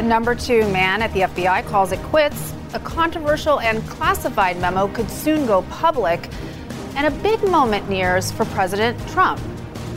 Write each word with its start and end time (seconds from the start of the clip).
The 0.00 0.06
number 0.06 0.34
two 0.34 0.66
man 0.72 1.02
at 1.02 1.12
the 1.12 1.20
FBI 1.20 1.66
calls 1.66 1.92
it 1.92 1.98
quits. 2.04 2.54
A 2.72 2.80
controversial 2.80 3.60
and 3.60 3.86
classified 3.86 4.58
memo 4.58 4.88
could 4.88 5.10
soon 5.10 5.44
go 5.44 5.60
public. 5.68 6.26
And 6.96 7.06
a 7.06 7.10
big 7.22 7.42
moment 7.42 7.86
nears 7.90 8.32
for 8.32 8.46
President 8.46 8.98
Trump. 9.10 9.38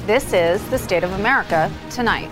This 0.05 0.34
is 0.34 0.62
the 0.71 0.78
State 0.78 1.05
of 1.05 1.13
America 1.13 1.71
tonight. 1.89 2.29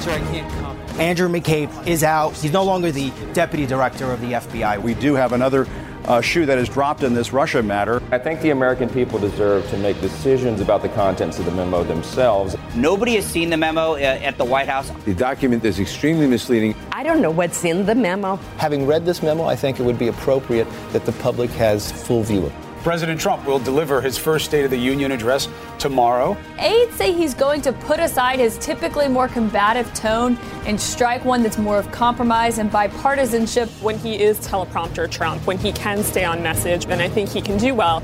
Sir, 0.00 0.10
I 0.10 0.18
can't 0.30 0.52
comment. 0.60 1.00
Andrew 1.00 1.30
McCabe 1.30 1.86
is 1.86 2.04
out. 2.04 2.34
He's 2.34 2.52
no 2.52 2.64
longer 2.64 2.92
the 2.92 3.10
deputy 3.32 3.64
director 3.64 4.12
of 4.12 4.20
the 4.20 4.32
FBI. 4.32 4.82
We 4.82 4.92
do 4.92 5.14
have 5.14 5.32
another 5.32 5.66
uh, 6.06 6.20
shoe 6.20 6.46
that 6.46 6.58
is 6.58 6.68
dropped 6.68 7.02
in 7.02 7.14
this 7.14 7.32
Russia 7.32 7.62
matter. 7.62 8.02
I 8.10 8.18
think 8.18 8.40
the 8.40 8.50
American 8.50 8.88
people 8.88 9.18
deserve 9.18 9.68
to 9.70 9.76
make 9.78 10.00
decisions 10.00 10.60
about 10.60 10.82
the 10.82 10.88
contents 10.90 11.38
of 11.38 11.44
the 11.44 11.50
memo 11.50 11.84
themselves. 11.84 12.56
Nobody 12.74 13.14
has 13.16 13.26
seen 13.26 13.50
the 13.50 13.56
memo 13.56 13.94
uh, 13.94 13.98
at 13.98 14.38
the 14.38 14.44
White 14.44 14.68
House. 14.68 14.90
The 15.04 15.14
document 15.14 15.64
is 15.64 15.80
extremely 15.80 16.26
misleading. 16.26 16.74
I 16.92 17.02
don't 17.02 17.20
know 17.20 17.30
what's 17.30 17.64
in 17.64 17.86
the 17.86 17.94
memo. 17.94 18.36
Having 18.56 18.86
read 18.86 19.04
this 19.04 19.22
memo, 19.22 19.44
I 19.44 19.56
think 19.56 19.80
it 19.80 19.82
would 19.82 19.98
be 19.98 20.08
appropriate 20.08 20.66
that 20.92 21.04
the 21.04 21.12
public 21.12 21.50
has 21.50 21.90
full 21.90 22.22
view 22.22 22.46
of 22.46 22.52
it. 22.52 22.65
President 22.86 23.20
Trump 23.20 23.44
will 23.44 23.58
deliver 23.58 24.00
his 24.00 24.16
first 24.16 24.44
State 24.44 24.64
of 24.64 24.70
the 24.70 24.78
Union 24.78 25.10
address 25.10 25.48
tomorrow. 25.76 26.36
Aides 26.60 26.94
say 26.94 27.12
he's 27.12 27.34
going 27.34 27.60
to 27.62 27.72
put 27.72 27.98
aside 27.98 28.38
his 28.38 28.56
typically 28.58 29.08
more 29.08 29.26
combative 29.26 29.92
tone 29.92 30.38
and 30.66 30.80
strike 30.80 31.24
one 31.24 31.42
that's 31.42 31.58
more 31.58 31.80
of 31.80 31.90
compromise 31.90 32.58
and 32.58 32.70
bipartisanship. 32.70 33.66
When 33.82 33.98
he 33.98 34.22
is 34.22 34.38
teleprompter 34.38 35.10
Trump, 35.10 35.44
when 35.48 35.58
he 35.58 35.72
can 35.72 36.04
stay 36.04 36.24
on 36.24 36.44
message, 36.44 36.86
then 36.86 37.00
I 37.00 37.08
think 37.08 37.28
he 37.28 37.40
can 37.40 37.58
do 37.58 37.74
well. 37.74 37.98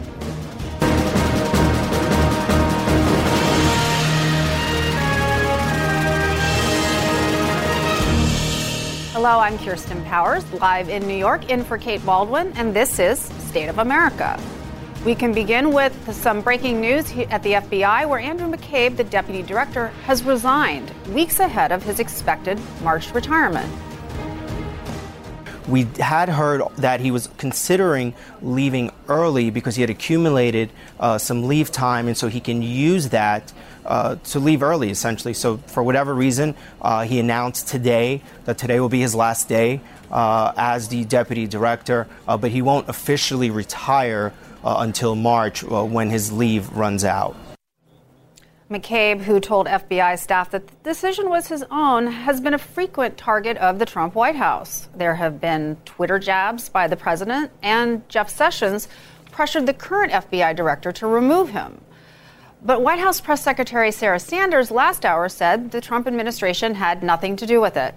Hello, 9.13 9.39
I'm 9.39 9.57
Kirsten 9.59 10.03
Powers, 10.07 10.45
live 10.55 10.89
in 10.89 11.07
New 11.07 11.15
York, 11.15 11.51
in 11.51 11.63
for 11.63 11.79
Kate 11.79 12.01
Bolduan, 12.01 12.53
and 12.57 12.75
this 12.75 12.99
is 12.99 13.21
State 13.21 13.69
of 13.69 13.79
America. 13.79 14.37
We 15.05 15.17
can 15.17 15.33
begin 15.33 15.73
with 15.73 16.15
some 16.15 16.43
breaking 16.43 16.81
news 16.81 17.11
at 17.29 17.43
the 17.43 17.55
FBI, 17.55 18.09
where 18.09 18.21
Andrew 18.21 18.49
McCabe, 18.49 18.97
the 18.97 19.03
deputy 19.03 19.43
director, 19.43 19.89
has 20.05 20.23
resigned 20.23 20.93
weeks 21.09 21.41
ahead 21.41 21.73
of 21.73 21.83
his 21.83 21.99
expected 21.99 22.57
March 22.85 23.13
retirement. 23.13 23.69
We 25.67 25.89
had 25.99 26.29
heard 26.29 26.63
that 26.77 27.01
he 27.01 27.11
was 27.11 27.29
considering 27.37 28.15
leaving 28.43 28.93
early 29.09 29.51
because 29.51 29.75
he 29.75 29.81
had 29.81 29.91
accumulated 29.91 30.71
uh, 31.01 31.19
some 31.19 31.49
leave 31.49 31.73
time, 31.73 32.07
and 32.07 32.17
so 32.17 32.29
he 32.29 32.39
can 32.39 32.63
use 32.63 33.09
that 33.09 33.53
uh, 33.85 34.15
to 34.27 34.39
leave 34.39 34.63
early, 34.63 34.89
essentially. 34.91 35.35
So, 35.35 35.57
for 35.57 35.83
whatever 35.83 36.15
reason, 36.15 36.55
uh, 36.81 37.03
he 37.03 37.19
announced 37.19 37.67
today 37.67 38.23
that 38.45 38.57
today 38.57 38.79
will 38.79 38.89
be 38.89 39.01
his 39.01 39.17
last 39.17 39.49
day 39.49 39.81
uh, 40.13 40.53
as 40.57 40.87
the 40.87 41.05
deputy 41.05 41.49
director, 41.49 42.07
uh, 42.29 42.37
but 42.37 42.53
he 42.53 42.63
won't 42.63 42.89
officially 42.89 43.51
retire 43.51 44.33
until 44.65 45.15
March 45.15 45.65
uh, 45.65 45.85
when 45.85 46.11
his 46.11 46.33
leave 46.33 46.71
runs 46.77 47.05
out. 47.05 47.37
McCabe, 48.73 49.21
who 49.21 49.39
told 49.39 49.67
FBI 49.67 50.19
staff 50.19 50.51
that 50.51 50.67
the 50.67 50.75
decision 50.83 51.29
was 51.29 51.49
his 51.49 51.63
own, 51.71 52.07
has 52.07 52.41
been 52.41 52.55
a 52.55 52.59
frequent 52.59 53.19
target 53.19 53.59
of 53.59 53.79
the 53.79 53.85
Trump 53.85 54.15
White 54.15 54.37
House. 54.37 54.89
There 54.95 55.15
have 55.17 55.41
been 55.41 55.77
Twitter 55.85 56.19
jabs 56.19 56.71
by 56.71 56.89
the 56.89 56.97
president, 56.97 57.51
and 57.63 58.09
Jeff 58.09 58.31
Sessions 58.31 58.89
pressured 59.31 59.67
the 59.67 59.75
current 59.75 60.13
FBI 60.13 60.57
director 60.57 60.91
to 60.93 61.07
remove 61.07 61.51
him. 61.51 61.81
But 62.65 62.81
White 62.83 63.01
House 63.01 63.21
Press 63.21 63.43
Secretary 63.43 63.91
Sarah 63.91 64.21
Sanders 64.21 64.71
last 64.71 65.05
hour 65.05 65.29
said 65.29 65.73
the 65.73 65.81
Trump 65.81 66.07
administration 66.07 66.77
had 66.77 67.03
nothing 67.03 67.37
to 67.37 67.47
do 67.47 67.61
with 67.61 67.77
it. 67.77 67.95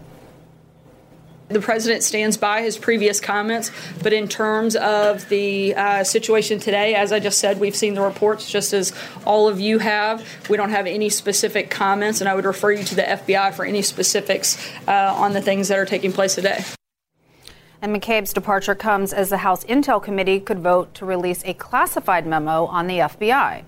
The 1.47 1.59
president 1.59 2.01
stands 2.01 2.37
by 2.37 2.63
his 2.63 2.75
previous 2.75 3.19
comments, 3.19 3.69
but 4.01 4.13
in 4.13 4.27
terms 4.27 4.75
of 4.75 5.29
the 5.29 5.75
uh, 5.75 6.03
situation 6.03 6.59
today, 6.59 6.95
as 6.95 7.11
I 7.11 7.19
just 7.19 7.37
said, 7.37 7.59
we've 7.59 7.75
seen 7.75 7.93
the 7.93 8.01
reports 8.01 8.49
just 8.49 8.73
as 8.73 8.93
all 9.25 9.47
of 9.47 9.59
you 9.59 9.77
have. 9.77 10.27
We 10.49 10.57
don't 10.57 10.71
have 10.71 10.87
any 10.87 11.09
specific 11.09 11.69
comments, 11.69 12.19
and 12.19 12.27
I 12.27 12.33
would 12.33 12.45
refer 12.45 12.71
you 12.71 12.83
to 12.85 12.95
the 12.95 13.03
FBI 13.03 13.53
for 13.53 13.63
any 13.63 13.83
specifics 13.83 14.57
uh, 14.87 15.13
on 15.15 15.33
the 15.33 15.41
things 15.41 15.67
that 15.67 15.77
are 15.77 15.85
taking 15.85 16.11
place 16.11 16.33
today. 16.33 16.63
And 17.79 17.95
McCabe's 17.95 18.33
departure 18.33 18.73
comes 18.73 19.13
as 19.13 19.29
the 19.29 19.37
House 19.37 19.63
Intel 19.65 20.01
Committee 20.01 20.39
could 20.39 20.57
vote 20.57 20.95
to 20.95 21.05
release 21.05 21.43
a 21.45 21.53
classified 21.53 22.25
memo 22.25 22.65
on 22.65 22.87
the 22.87 22.97
FBI. 22.97 23.63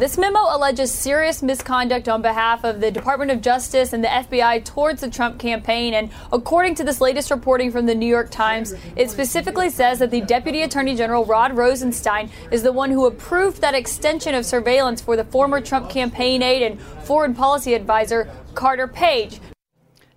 This 0.00 0.16
memo 0.16 0.38
alleges 0.38 0.90
serious 0.90 1.42
misconduct 1.42 2.08
on 2.08 2.22
behalf 2.22 2.64
of 2.64 2.80
the 2.80 2.90
Department 2.90 3.32
of 3.32 3.42
Justice 3.42 3.92
and 3.92 4.02
the 4.02 4.08
FBI 4.08 4.64
towards 4.64 5.02
the 5.02 5.10
Trump 5.10 5.38
campaign. 5.38 5.92
And 5.92 6.08
according 6.32 6.76
to 6.76 6.84
this 6.84 7.02
latest 7.02 7.30
reporting 7.30 7.70
from 7.70 7.84
the 7.84 7.94
New 7.94 8.06
York 8.06 8.30
Times, 8.30 8.72
it 8.96 9.10
specifically 9.10 9.68
says 9.68 9.98
that 9.98 10.10
the 10.10 10.22
Deputy 10.22 10.62
Attorney 10.62 10.96
General 10.96 11.26
Rod 11.26 11.54
Rosenstein 11.54 12.30
is 12.50 12.62
the 12.62 12.72
one 12.72 12.90
who 12.90 13.04
approved 13.04 13.60
that 13.60 13.74
extension 13.74 14.34
of 14.34 14.46
surveillance 14.46 15.02
for 15.02 15.16
the 15.16 15.24
former 15.24 15.60
Trump 15.60 15.90
campaign 15.90 16.42
aide 16.42 16.62
and 16.62 16.80
foreign 16.80 17.34
policy 17.34 17.74
advisor 17.74 18.26
Carter 18.54 18.88
Page. 18.88 19.38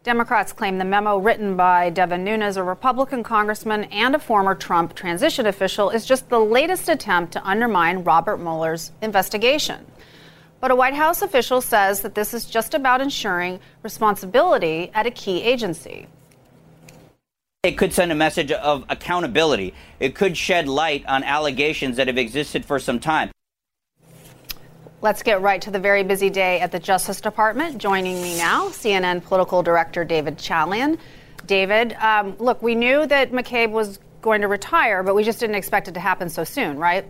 Democrats 0.03 0.51
claim 0.51 0.79
the 0.79 0.83
memo 0.83 1.17
written 1.17 1.55
by 1.55 1.89
Devin 1.89 2.25
Nunes, 2.25 2.57
a 2.57 2.63
Republican 2.63 3.23
congressman 3.23 3.85
and 3.85 4.13
a 4.13 4.19
former 4.19 4.53
Trump 4.53 4.95
transition 4.95 5.45
official, 5.45 5.89
is 5.89 6.05
just 6.05 6.27
the 6.27 6.39
latest 6.39 6.89
attempt 6.89 7.31
to 7.31 7.47
undermine 7.47 8.03
Robert 8.03 8.35
Mueller's 8.35 8.91
investigation. 9.01 9.85
But 10.59 10.71
a 10.71 10.75
White 10.75 10.93
House 10.93 11.21
official 11.21 11.61
says 11.61 12.01
that 12.01 12.15
this 12.15 12.33
is 12.33 12.43
just 12.43 12.73
about 12.73 12.99
ensuring 12.99 13.61
responsibility 13.81 14.91
at 14.93 15.05
a 15.05 15.11
key 15.11 15.41
agency. 15.41 16.07
It 17.63 17.77
could 17.77 17.93
send 17.93 18.11
a 18.11 18.15
message 18.15 18.51
of 18.51 18.83
accountability. 18.89 19.73
It 20.01 20.15
could 20.15 20.35
shed 20.35 20.67
light 20.67 21.05
on 21.05 21.23
allegations 21.23 21.95
that 21.95 22.07
have 22.07 22.17
existed 22.17 22.65
for 22.65 22.77
some 22.77 22.99
time. 22.99 23.31
Let's 25.03 25.21
get 25.21 25.41
right 25.41 25.61
to 25.63 25.69
the 25.69 25.79
very 25.79 26.03
busy 26.03 26.29
day 26.29 26.61
at 26.61 26.71
the 26.71 26.79
Justice 26.79 27.19
Department. 27.19 27.77
Joining 27.77 28.21
me 28.21 28.37
now, 28.37 28.69
CNN 28.69 29.21
political 29.21 29.61
director 29.61 30.05
David 30.05 30.37
Chalian. 30.37 30.97
David, 31.45 31.91
um, 31.99 32.37
look, 32.39 32.61
we 32.61 32.73
knew 32.73 33.05
that 33.07 33.33
McCabe 33.33 33.71
was 33.71 33.99
going 34.21 34.39
to 34.39 34.47
retire, 34.47 35.03
but 35.03 35.13
we 35.13 35.25
just 35.25 35.41
didn't 35.41 35.57
expect 35.57 35.89
it 35.89 35.95
to 35.95 35.99
happen 35.99 36.29
so 36.29 36.45
soon, 36.45 36.77
right? 36.77 37.03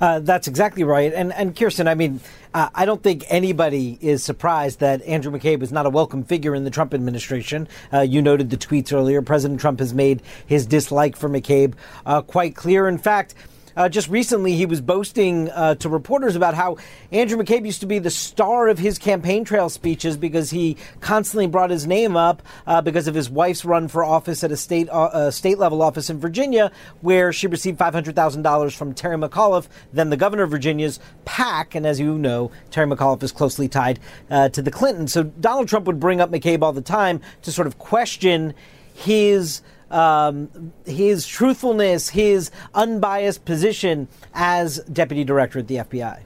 Uh, 0.00 0.18
that's 0.18 0.48
exactly 0.48 0.82
right. 0.82 1.12
And, 1.14 1.32
and 1.32 1.54
Kirsten, 1.54 1.86
I 1.86 1.94
mean, 1.94 2.18
uh, 2.52 2.70
I 2.74 2.84
don't 2.84 3.00
think 3.00 3.22
anybody 3.28 3.96
is 4.00 4.24
surprised 4.24 4.80
that 4.80 5.00
Andrew 5.02 5.30
McCabe 5.30 5.62
is 5.62 5.70
not 5.70 5.86
a 5.86 5.90
welcome 5.90 6.24
figure 6.24 6.52
in 6.52 6.64
the 6.64 6.70
Trump 6.70 6.92
administration. 6.92 7.68
Uh, 7.92 8.00
you 8.00 8.22
noted 8.22 8.50
the 8.50 8.56
tweets 8.56 8.92
earlier. 8.92 9.22
President 9.22 9.60
Trump 9.60 9.78
has 9.78 9.94
made 9.94 10.20
his 10.46 10.66
dislike 10.66 11.14
for 11.14 11.28
McCabe 11.28 11.74
uh, 12.06 12.22
quite 12.22 12.56
clear. 12.56 12.88
In 12.88 12.98
fact, 12.98 13.36
uh, 13.76 13.88
just 13.88 14.08
recently, 14.08 14.52
he 14.52 14.66
was 14.66 14.80
boasting 14.80 15.50
uh, 15.50 15.74
to 15.76 15.88
reporters 15.88 16.36
about 16.36 16.54
how 16.54 16.76
Andrew 17.10 17.36
McCabe 17.38 17.64
used 17.66 17.80
to 17.80 17.86
be 17.86 17.98
the 17.98 18.10
star 18.10 18.68
of 18.68 18.78
his 18.78 18.98
campaign 18.98 19.44
trail 19.44 19.68
speeches 19.68 20.16
because 20.16 20.50
he 20.50 20.76
constantly 21.00 21.46
brought 21.46 21.70
his 21.70 21.86
name 21.86 22.16
up 22.16 22.42
uh, 22.66 22.80
because 22.80 23.08
of 23.08 23.14
his 23.14 23.28
wife's 23.30 23.64
run 23.64 23.88
for 23.88 24.04
office 24.04 24.44
at 24.44 24.52
a 24.52 24.56
state 24.56 24.88
uh, 24.90 25.30
state 25.30 25.58
level 25.58 25.82
office 25.82 26.10
in 26.10 26.18
Virginia, 26.18 26.70
where 27.00 27.32
she 27.32 27.46
received 27.46 27.78
five 27.78 27.94
hundred 27.94 28.14
thousand 28.14 28.42
dollars 28.42 28.74
from 28.74 28.94
Terry 28.94 29.16
McAuliffe, 29.16 29.68
then 29.92 30.10
the 30.10 30.16
governor 30.16 30.44
of 30.44 30.50
Virginia's 30.50 31.00
PAC, 31.24 31.74
and 31.74 31.86
as 31.86 31.98
you 31.98 32.18
know, 32.18 32.50
Terry 32.70 32.86
McAuliffe 32.86 33.22
is 33.22 33.32
closely 33.32 33.68
tied 33.68 33.98
uh, 34.30 34.48
to 34.50 34.62
the 34.62 34.70
Clintons. 34.70 35.12
So 35.12 35.24
Donald 35.24 35.68
Trump 35.68 35.86
would 35.86 36.00
bring 36.00 36.20
up 36.20 36.30
McCabe 36.30 36.62
all 36.62 36.72
the 36.72 36.82
time 36.82 37.20
to 37.42 37.52
sort 37.52 37.66
of 37.66 37.78
question 37.78 38.54
his 38.94 39.62
um, 39.94 40.72
his 40.84 41.26
truthfulness, 41.26 42.08
his 42.08 42.50
unbiased 42.74 43.44
position 43.44 44.08
as 44.34 44.78
deputy 44.92 45.24
director 45.24 45.60
at 45.60 45.68
the 45.68 45.76
FBI. 45.76 46.22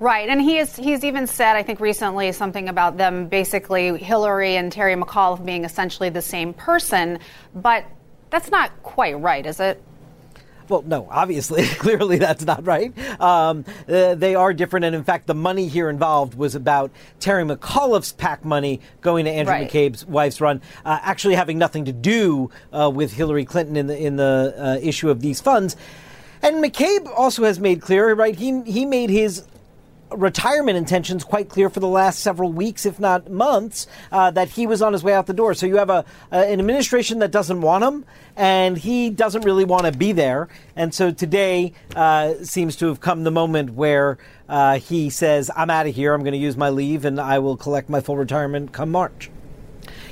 Right, 0.00 0.28
and 0.28 0.40
he 0.40 0.58
is, 0.58 0.76
he's 0.76 1.02
even 1.02 1.26
said, 1.26 1.56
I 1.56 1.64
think 1.64 1.80
recently, 1.80 2.30
something 2.30 2.68
about 2.68 2.98
them 2.98 3.26
basically 3.26 3.98
Hillary 3.98 4.54
and 4.56 4.70
Terry 4.70 4.94
McAuliffe 4.94 5.44
being 5.44 5.64
essentially 5.64 6.08
the 6.08 6.22
same 6.22 6.54
person, 6.54 7.18
but 7.54 7.84
that's 8.30 8.50
not 8.50 8.70
quite 8.84 9.18
right, 9.18 9.44
is 9.44 9.58
it? 9.58 9.82
Well, 10.68 10.82
no, 10.82 11.08
obviously, 11.10 11.66
clearly 11.78 12.18
that's 12.18 12.44
not 12.44 12.66
right. 12.66 12.92
Um, 13.20 13.64
uh, 13.88 14.14
they 14.14 14.34
are 14.34 14.52
different, 14.52 14.84
and 14.84 14.94
in 14.94 15.04
fact, 15.04 15.26
the 15.26 15.34
money 15.34 15.68
here 15.68 15.88
involved 15.88 16.34
was 16.34 16.54
about 16.54 16.90
Terry 17.20 17.44
McAuliffe's 17.44 18.12
PAC 18.12 18.44
money 18.44 18.80
going 19.00 19.24
to 19.24 19.30
Andrew 19.30 19.54
right. 19.54 19.70
McCabe's 19.70 20.04
wife's 20.06 20.40
run, 20.40 20.60
uh, 20.84 20.98
actually 21.02 21.34
having 21.34 21.58
nothing 21.58 21.86
to 21.86 21.92
do 21.92 22.50
uh, 22.72 22.90
with 22.92 23.12
Hillary 23.12 23.44
Clinton 23.44 23.76
in 23.76 23.86
the 23.86 23.98
in 23.98 24.16
the 24.16 24.54
uh, 24.56 24.78
issue 24.80 25.10
of 25.10 25.20
these 25.20 25.40
funds. 25.40 25.76
And 26.42 26.62
McCabe 26.62 27.10
also 27.16 27.44
has 27.44 27.58
made 27.58 27.80
clear, 27.80 28.14
right? 28.14 28.34
He 28.34 28.62
he 28.62 28.84
made 28.84 29.10
his 29.10 29.44
retirement 30.10 30.76
intentions 30.76 31.24
quite 31.24 31.48
clear 31.48 31.70
for 31.70 31.80
the 31.80 31.88
last 31.88 32.20
several 32.20 32.52
weeks, 32.52 32.86
if 32.86 32.98
not 32.98 33.30
months, 33.30 33.86
uh, 34.12 34.30
that 34.30 34.48
he 34.50 34.66
was 34.66 34.82
on 34.82 34.92
his 34.92 35.02
way 35.02 35.12
out 35.12 35.26
the 35.26 35.32
door. 35.32 35.54
So 35.54 35.66
you 35.66 35.76
have 35.76 35.90
a, 35.90 36.04
an 36.30 36.58
administration 36.58 37.18
that 37.20 37.30
doesn't 37.30 37.60
want 37.60 37.84
him, 37.84 38.04
and 38.36 38.76
he 38.78 39.10
doesn't 39.10 39.44
really 39.44 39.64
want 39.64 39.86
to 39.86 39.92
be 39.92 40.12
there. 40.12 40.48
And 40.76 40.94
so 40.94 41.10
today 41.10 41.72
uh, 41.94 42.34
seems 42.42 42.76
to 42.76 42.86
have 42.86 43.00
come 43.00 43.24
the 43.24 43.30
moment 43.30 43.74
where 43.74 44.18
uh, 44.48 44.78
he 44.78 45.10
says, 45.10 45.50
"I'm 45.54 45.70
out 45.70 45.86
of 45.86 45.94
here. 45.94 46.14
I'm 46.14 46.22
going 46.22 46.32
to 46.32 46.38
use 46.38 46.56
my 46.56 46.70
leave, 46.70 47.04
and 47.04 47.20
I 47.20 47.38
will 47.38 47.56
collect 47.56 47.88
my 47.88 48.00
full 48.00 48.16
retirement 48.16 48.72
come 48.72 48.90
March." 48.90 49.30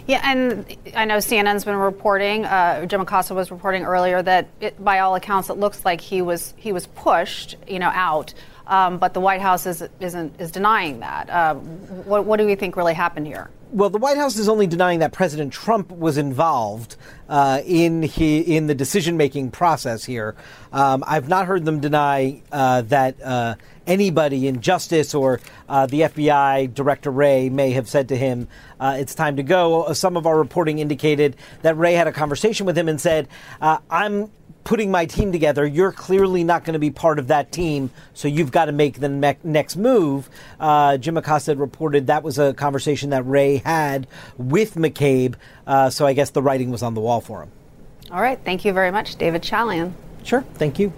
Yeah, 0.07 0.21
and 0.23 0.65
I 0.95 1.05
know 1.05 1.17
CNN's 1.17 1.65
been 1.65 1.75
reporting. 1.75 2.45
Uh, 2.45 2.87
Jim 2.87 3.01
Acosta 3.01 3.35
was 3.35 3.51
reporting 3.51 3.83
earlier 3.83 4.23
that, 4.23 4.47
it, 4.61 4.83
by 4.83 5.01
all 5.01 5.17
accounts, 5.17 5.51
it 5.51 5.55
looks 5.55 5.85
like 5.85 6.01
he 6.01 6.23
was 6.23 6.55
he 6.57 6.73
was 6.73 6.87
pushed, 6.87 7.57
you 7.67 7.81
know, 7.81 7.91
out. 7.93 8.33
Um, 8.67 8.99
but 8.99 9.15
the 9.15 9.21
White 9.21 9.41
House 9.41 9.67
is 9.67 9.85
isn't 10.01 10.41
is 10.41 10.51
denying 10.51 11.01
that. 11.01 11.31
Uh, 11.31 11.55
what, 11.55 12.25
what 12.25 12.39
do 12.39 12.47
we 12.47 12.55
think 12.55 12.77
really 12.77 12.95
happened 12.95 13.27
here? 13.27 13.51
Well, 13.73 13.91
the 13.91 13.99
White 13.99 14.17
House 14.17 14.37
is 14.37 14.49
only 14.49 14.69
denying 14.69 15.01
that 15.01 15.13
President 15.13 15.53
Trump 15.53 15.91
was 15.91 16.19
involved 16.19 16.97
uh, 17.29 17.63
in 17.67 18.03
he, 18.03 18.57
in 18.57 18.69
the 18.69 18.77
decision 18.77 19.17
making 19.17 19.51
process 19.51 20.05
here. 20.05 20.37
Um, 20.73 21.03
I've 21.07 21.29
not 21.29 21.47
heard 21.47 21.65
them 21.65 21.81
deny 21.81 22.43
uh, 22.53 22.83
that 22.83 23.21
uh, 23.21 23.57
anybody 23.87 24.47
in 24.47 24.61
justice 24.61 25.15
or 25.15 25.41
uh, 25.69 25.87
the 25.87 26.03
FBI 26.03 26.75
Director 26.75 27.11
Wray 27.11 27.49
may 27.49 27.73
have 27.73 27.89
said 27.89 28.09
to 28.09 28.17
him, 28.17 28.47
uh, 28.79 28.97
"It's 28.99 29.17
time 29.17 29.37
to 29.37 29.43
go." 29.43 29.93
Some 29.93 30.17
of 30.17 30.27
our 30.27 30.39
reporting 30.39 30.79
indicated 30.79 31.37
that 31.63 31.77
Wray 31.77 31.95
had 31.95 32.07
a 32.07 32.13
conversation 32.13 32.67
with 32.67 32.79
him 32.79 32.89
and 32.89 33.01
said, 33.01 33.29
"I'm." 33.61 34.31
Putting 34.67 34.91
my 34.91 35.07
team 35.07 35.31
together, 35.31 35.65
you're 35.65 35.93
clearly 35.93 36.43
not 36.43 36.65
going 36.65 36.73
to 36.73 36.81
be 36.81 36.91
part 36.91 37.21
of 37.21 37.29
that 37.29 37.53
team, 37.53 37.93
so 38.15 38.27
you've 38.27 38.51
got 38.51 38.65
to 38.65 38.73
make 38.73 38.99
the 38.99 39.09
me- 39.09 39.37
next 39.45 39.77
move. 39.77 40.29
Jim 40.59 41.17
Acosta 41.17 41.55
reported 41.55 42.09
that 42.09 42.25
was 42.25 42.37
a 42.41 42.53
conversation 42.53 43.11
that 43.11 43.25
Wray 43.25 43.59
had 43.59 44.09
with 44.37 44.75
McCabe, 44.75 45.37
uh, 45.69 45.89
so 45.89 46.05
I 46.05 46.15
guess 46.15 46.31
the 46.31 46.43
writing 46.43 46.73
was 46.73 46.83
on 46.83 46.95
the 46.95 47.01
wall 47.01 47.21
for 47.21 47.45
him. 47.45 47.53
All 48.11 48.21
right. 48.21 48.41
Thank 48.45 48.65
you 48.65 48.73
very 48.73 48.91
much, 48.91 49.15
David 49.15 49.43
Chalian. 49.43 49.93
Sure. 50.25 50.43
Thank 50.55 50.81
you. 50.81 50.93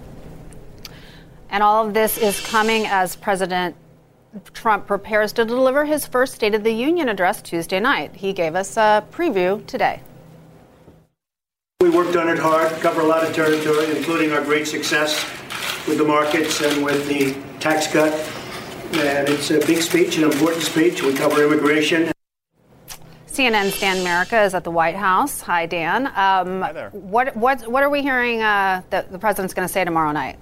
And 1.50 1.62
all 1.62 1.86
of 1.86 1.92
this 1.92 2.16
is 2.16 2.40
coming 2.46 2.86
as 2.86 3.16
President 3.16 3.76
Trump 4.54 4.86
prepares 4.86 5.34
to 5.34 5.44
deliver 5.44 5.84
his 5.84 6.06
first 6.06 6.34
State 6.34 6.54
of 6.54 6.64
the 6.64 6.72
Union 6.72 7.10
address 7.10 7.42
Tuesday 7.42 7.80
night. 7.80 8.16
He 8.16 8.32
gave 8.32 8.54
us 8.54 8.78
a 8.78 9.04
preview 9.12 9.66
today. 9.66 10.00
We 11.80 11.90
worked 11.90 12.16
on 12.16 12.28
it 12.28 12.40
hard, 12.40 12.72
cover 12.80 13.02
a 13.02 13.06
lot 13.06 13.25
of 13.25 13.32
territory, 13.32 13.96
including 13.96 14.32
our 14.32 14.42
great 14.42 14.66
success 14.66 15.25
with 15.86 15.98
the 15.98 16.04
markets 16.04 16.60
and 16.60 16.84
with 16.84 17.06
the 17.06 17.40
tax 17.60 17.86
cut. 17.86 18.12
And 18.94 19.28
it's 19.28 19.52
a 19.52 19.60
big 19.60 19.80
speech, 19.80 20.19
an 20.19 20.25
important 20.25 20.64
speech. 20.64 21.04
We 21.04 21.14
cover 21.14 21.44
immigration. 21.44 22.10
CNN's 23.28 23.78
Dan 23.78 24.02
Merica 24.02 24.42
is 24.42 24.54
at 24.54 24.64
the 24.64 24.72
White 24.72 24.96
House. 24.96 25.40
Hi, 25.42 25.66
Dan. 25.66 26.08
Um, 26.08 26.62
Hi 26.62 26.72
there. 26.72 26.90
What, 26.90 27.36
what, 27.36 27.69
what 27.69 27.84
are 27.84 27.90
we 27.90 28.02
hearing 28.02 28.42
uh, 28.42 28.82
that 28.90 29.12
the 29.12 29.19
president's 29.20 29.54
going 29.54 29.69
to 29.69 29.72
say 29.72 29.84
tomorrow 29.84 30.10
night? 30.10 30.36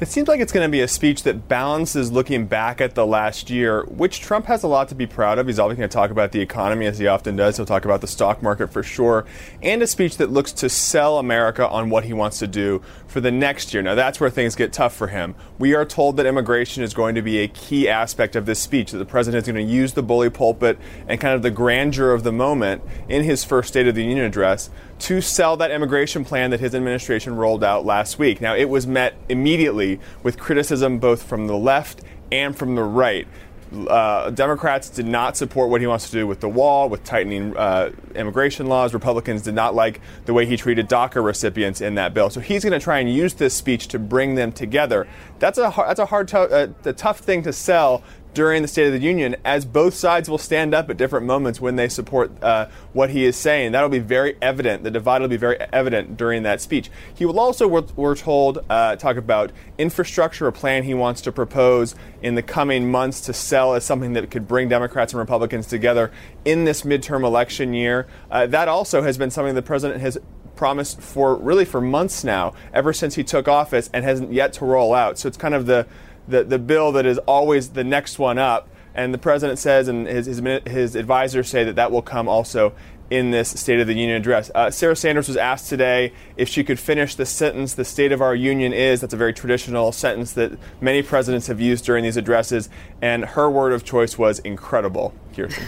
It 0.00 0.06
seems 0.06 0.28
like 0.28 0.38
it's 0.38 0.52
going 0.52 0.64
to 0.64 0.70
be 0.70 0.80
a 0.80 0.86
speech 0.86 1.24
that 1.24 1.48
balances 1.48 2.12
looking 2.12 2.46
back 2.46 2.80
at 2.80 2.94
the 2.94 3.04
last 3.04 3.50
year, 3.50 3.82
which 3.86 4.20
Trump 4.20 4.46
has 4.46 4.62
a 4.62 4.68
lot 4.68 4.88
to 4.90 4.94
be 4.94 5.08
proud 5.08 5.40
of. 5.40 5.48
He's 5.48 5.58
always 5.58 5.76
going 5.76 5.88
to 5.88 5.92
talk 5.92 6.12
about 6.12 6.30
the 6.30 6.40
economy, 6.40 6.86
as 6.86 7.00
he 7.00 7.08
often 7.08 7.34
does. 7.34 7.56
He'll 7.56 7.66
talk 7.66 7.84
about 7.84 8.00
the 8.00 8.06
stock 8.06 8.40
market 8.40 8.72
for 8.72 8.84
sure, 8.84 9.26
and 9.60 9.82
a 9.82 9.88
speech 9.88 10.18
that 10.18 10.30
looks 10.30 10.52
to 10.52 10.68
sell 10.68 11.18
America 11.18 11.68
on 11.68 11.90
what 11.90 12.04
he 12.04 12.12
wants 12.12 12.38
to 12.38 12.46
do 12.46 12.80
for 13.08 13.20
the 13.20 13.30
next 13.32 13.74
year. 13.74 13.82
Now, 13.82 13.94
that's 13.96 14.20
where 14.20 14.30
things 14.30 14.54
get 14.54 14.72
tough 14.72 14.94
for 14.94 15.08
him. 15.08 15.34
We 15.58 15.74
are 15.74 15.84
told 15.84 16.18
that 16.18 16.26
immigration 16.26 16.84
is 16.84 16.94
going 16.94 17.14
to 17.16 17.22
be 17.22 17.38
a 17.38 17.48
key 17.48 17.88
aspect 17.88 18.36
of 18.36 18.46
this 18.46 18.60
speech, 18.60 18.92
that 18.92 18.98
the 18.98 19.06
president 19.06 19.42
is 19.42 19.52
going 19.52 19.66
to 19.66 19.72
use 19.72 19.94
the 19.94 20.02
bully 20.02 20.30
pulpit 20.30 20.78
and 21.08 21.20
kind 21.20 21.34
of 21.34 21.42
the 21.42 21.50
grandeur 21.50 22.12
of 22.12 22.22
the 22.22 22.32
moment 22.32 22.82
in 23.08 23.24
his 23.24 23.44
first 23.44 23.70
State 23.70 23.88
of 23.88 23.94
the 23.94 24.04
Union 24.04 24.24
address 24.24 24.70
to 25.00 25.20
sell 25.20 25.56
that 25.56 25.70
immigration 25.70 26.24
plan 26.24 26.50
that 26.50 26.60
his 26.60 26.74
administration 26.74 27.34
rolled 27.34 27.64
out 27.64 27.84
last 27.84 28.18
week. 28.18 28.40
Now, 28.40 28.54
it 28.54 28.68
was 28.68 28.86
met 28.86 29.14
immediately 29.28 30.00
with 30.22 30.38
criticism 30.38 30.98
both 30.98 31.22
from 31.22 31.46
the 31.46 31.56
left 31.56 32.02
and 32.30 32.56
from 32.56 32.74
the 32.74 32.82
right. 32.82 33.26
Uh, 33.72 34.30
Democrats 34.30 34.88
did 34.88 35.06
not 35.06 35.36
support 35.36 35.68
what 35.68 35.80
he 35.80 35.86
wants 35.86 36.06
to 36.06 36.12
do 36.12 36.26
with 36.26 36.40
the 36.40 36.48
wall, 36.48 36.88
with 36.88 37.04
tightening 37.04 37.56
uh, 37.56 37.90
immigration 38.14 38.66
laws. 38.66 38.94
Republicans 38.94 39.42
did 39.42 39.54
not 39.54 39.74
like 39.74 40.00
the 40.24 40.32
way 40.32 40.46
he 40.46 40.56
treated 40.56 40.88
DACA 40.88 41.22
recipients 41.22 41.80
in 41.80 41.94
that 41.96 42.14
bill. 42.14 42.30
So 42.30 42.40
he's 42.40 42.64
going 42.64 42.72
to 42.72 42.82
try 42.82 42.98
and 42.98 43.12
use 43.12 43.34
this 43.34 43.54
speech 43.54 43.88
to 43.88 43.98
bring 43.98 44.36
them 44.36 44.52
together. 44.52 45.06
That's 45.38 45.58
a 45.58 45.72
that's 45.76 46.00
a 46.00 46.06
hard, 46.06 46.32
uh, 46.34 46.68
a 46.84 46.92
tough 46.92 47.18
thing 47.18 47.42
to 47.42 47.52
sell 47.52 48.02
during 48.38 48.62
the 48.62 48.68
State 48.68 48.86
of 48.86 48.92
the 48.92 49.00
Union, 49.00 49.34
as 49.44 49.64
both 49.64 49.94
sides 49.94 50.30
will 50.30 50.38
stand 50.38 50.72
up 50.72 50.88
at 50.88 50.96
different 50.96 51.26
moments 51.26 51.60
when 51.60 51.74
they 51.74 51.88
support 51.88 52.30
uh, 52.40 52.68
what 52.92 53.10
he 53.10 53.24
is 53.24 53.34
saying. 53.34 53.72
That'll 53.72 53.88
be 53.88 53.98
very 53.98 54.36
evident. 54.40 54.84
The 54.84 54.92
divide 54.92 55.22
will 55.22 55.28
be 55.28 55.36
very 55.36 55.58
evident 55.72 56.16
during 56.16 56.44
that 56.44 56.60
speech. 56.60 56.88
He 57.12 57.26
will 57.26 57.40
also, 57.40 57.66
we're, 57.66 57.86
we're 57.96 58.14
told, 58.14 58.64
uh, 58.70 58.94
talk 58.94 59.16
about 59.16 59.50
infrastructure, 59.76 60.46
a 60.46 60.52
plan 60.52 60.84
he 60.84 60.94
wants 60.94 61.20
to 61.22 61.32
propose 61.32 61.96
in 62.22 62.36
the 62.36 62.42
coming 62.42 62.88
months 62.88 63.22
to 63.22 63.32
sell 63.32 63.74
as 63.74 63.84
something 63.84 64.12
that 64.12 64.30
could 64.30 64.46
bring 64.46 64.68
Democrats 64.68 65.12
and 65.12 65.18
Republicans 65.18 65.66
together 65.66 66.12
in 66.44 66.64
this 66.64 66.82
midterm 66.82 67.24
election 67.24 67.74
year. 67.74 68.06
Uh, 68.30 68.46
that 68.46 68.68
also 68.68 69.02
has 69.02 69.18
been 69.18 69.32
something 69.32 69.56
the 69.56 69.62
president 69.62 70.00
has 70.00 70.16
promised 70.54 71.00
for 71.00 71.34
really 71.34 71.64
for 71.64 71.80
months 71.80 72.22
now, 72.22 72.54
ever 72.72 72.92
since 72.92 73.16
he 73.16 73.24
took 73.24 73.48
office, 73.48 73.90
and 73.92 74.04
hasn't 74.04 74.32
yet 74.32 74.52
to 74.52 74.64
roll 74.64 74.94
out. 74.94 75.18
So 75.18 75.26
it's 75.26 75.36
kind 75.36 75.54
of 75.54 75.66
the 75.66 75.88
the, 76.28 76.44
the 76.44 76.58
bill 76.58 76.92
that 76.92 77.06
is 77.06 77.18
always 77.18 77.70
the 77.70 77.84
next 77.84 78.18
one 78.18 78.38
up. 78.38 78.68
And 78.94 79.14
the 79.14 79.18
president 79.18 79.58
says, 79.58 79.88
and 79.88 80.06
his, 80.06 80.26
his, 80.26 80.42
his 80.66 80.96
advisors 80.96 81.48
say 81.48 81.64
that 81.64 81.76
that 81.76 81.92
will 81.92 82.02
come 82.02 82.28
also 82.28 82.74
in 83.10 83.30
this 83.30 83.48
State 83.48 83.80
of 83.80 83.86
the 83.86 83.94
Union 83.94 84.16
address. 84.16 84.50
Uh, 84.54 84.70
Sarah 84.70 84.96
Sanders 84.96 85.28
was 85.28 85.36
asked 85.36 85.68
today 85.68 86.12
if 86.36 86.48
she 86.48 86.62
could 86.62 86.78
finish 86.78 87.14
the 87.14 87.24
sentence, 87.24 87.74
The 87.74 87.84
State 87.84 88.12
of 88.12 88.20
Our 88.20 88.34
Union 88.34 88.72
is. 88.72 89.00
That's 89.00 89.14
a 89.14 89.16
very 89.16 89.32
traditional 89.32 89.92
sentence 89.92 90.32
that 90.32 90.58
many 90.80 91.02
presidents 91.02 91.46
have 91.46 91.60
used 91.60 91.84
during 91.84 92.04
these 92.04 92.16
addresses. 92.16 92.68
And 93.00 93.24
her 93.24 93.48
word 93.48 93.72
of 93.72 93.84
choice 93.84 94.18
was 94.18 94.40
incredible, 94.40 95.14
Kirsten. 95.34 95.64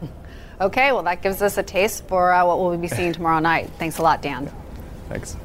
okay, 0.60 0.92
well, 0.92 1.04
that 1.04 1.22
gives 1.22 1.40
us 1.40 1.56
a 1.56 1.62
taste 1.62 2.06
for 2.08 2.32
uh, 2.32 2.44
what 2.44 2.58
we'll 2.58 2.76
be 2.76 2.88
seeing 2.88 3.12
tomorrow 3.12 3.38
night. 3.38 3.70
Thanks 3.78 3.98
a 3.98 4.02
lot, 4.02 4.22
Dan. 4.22 4.50
Thanks 5.08 5.36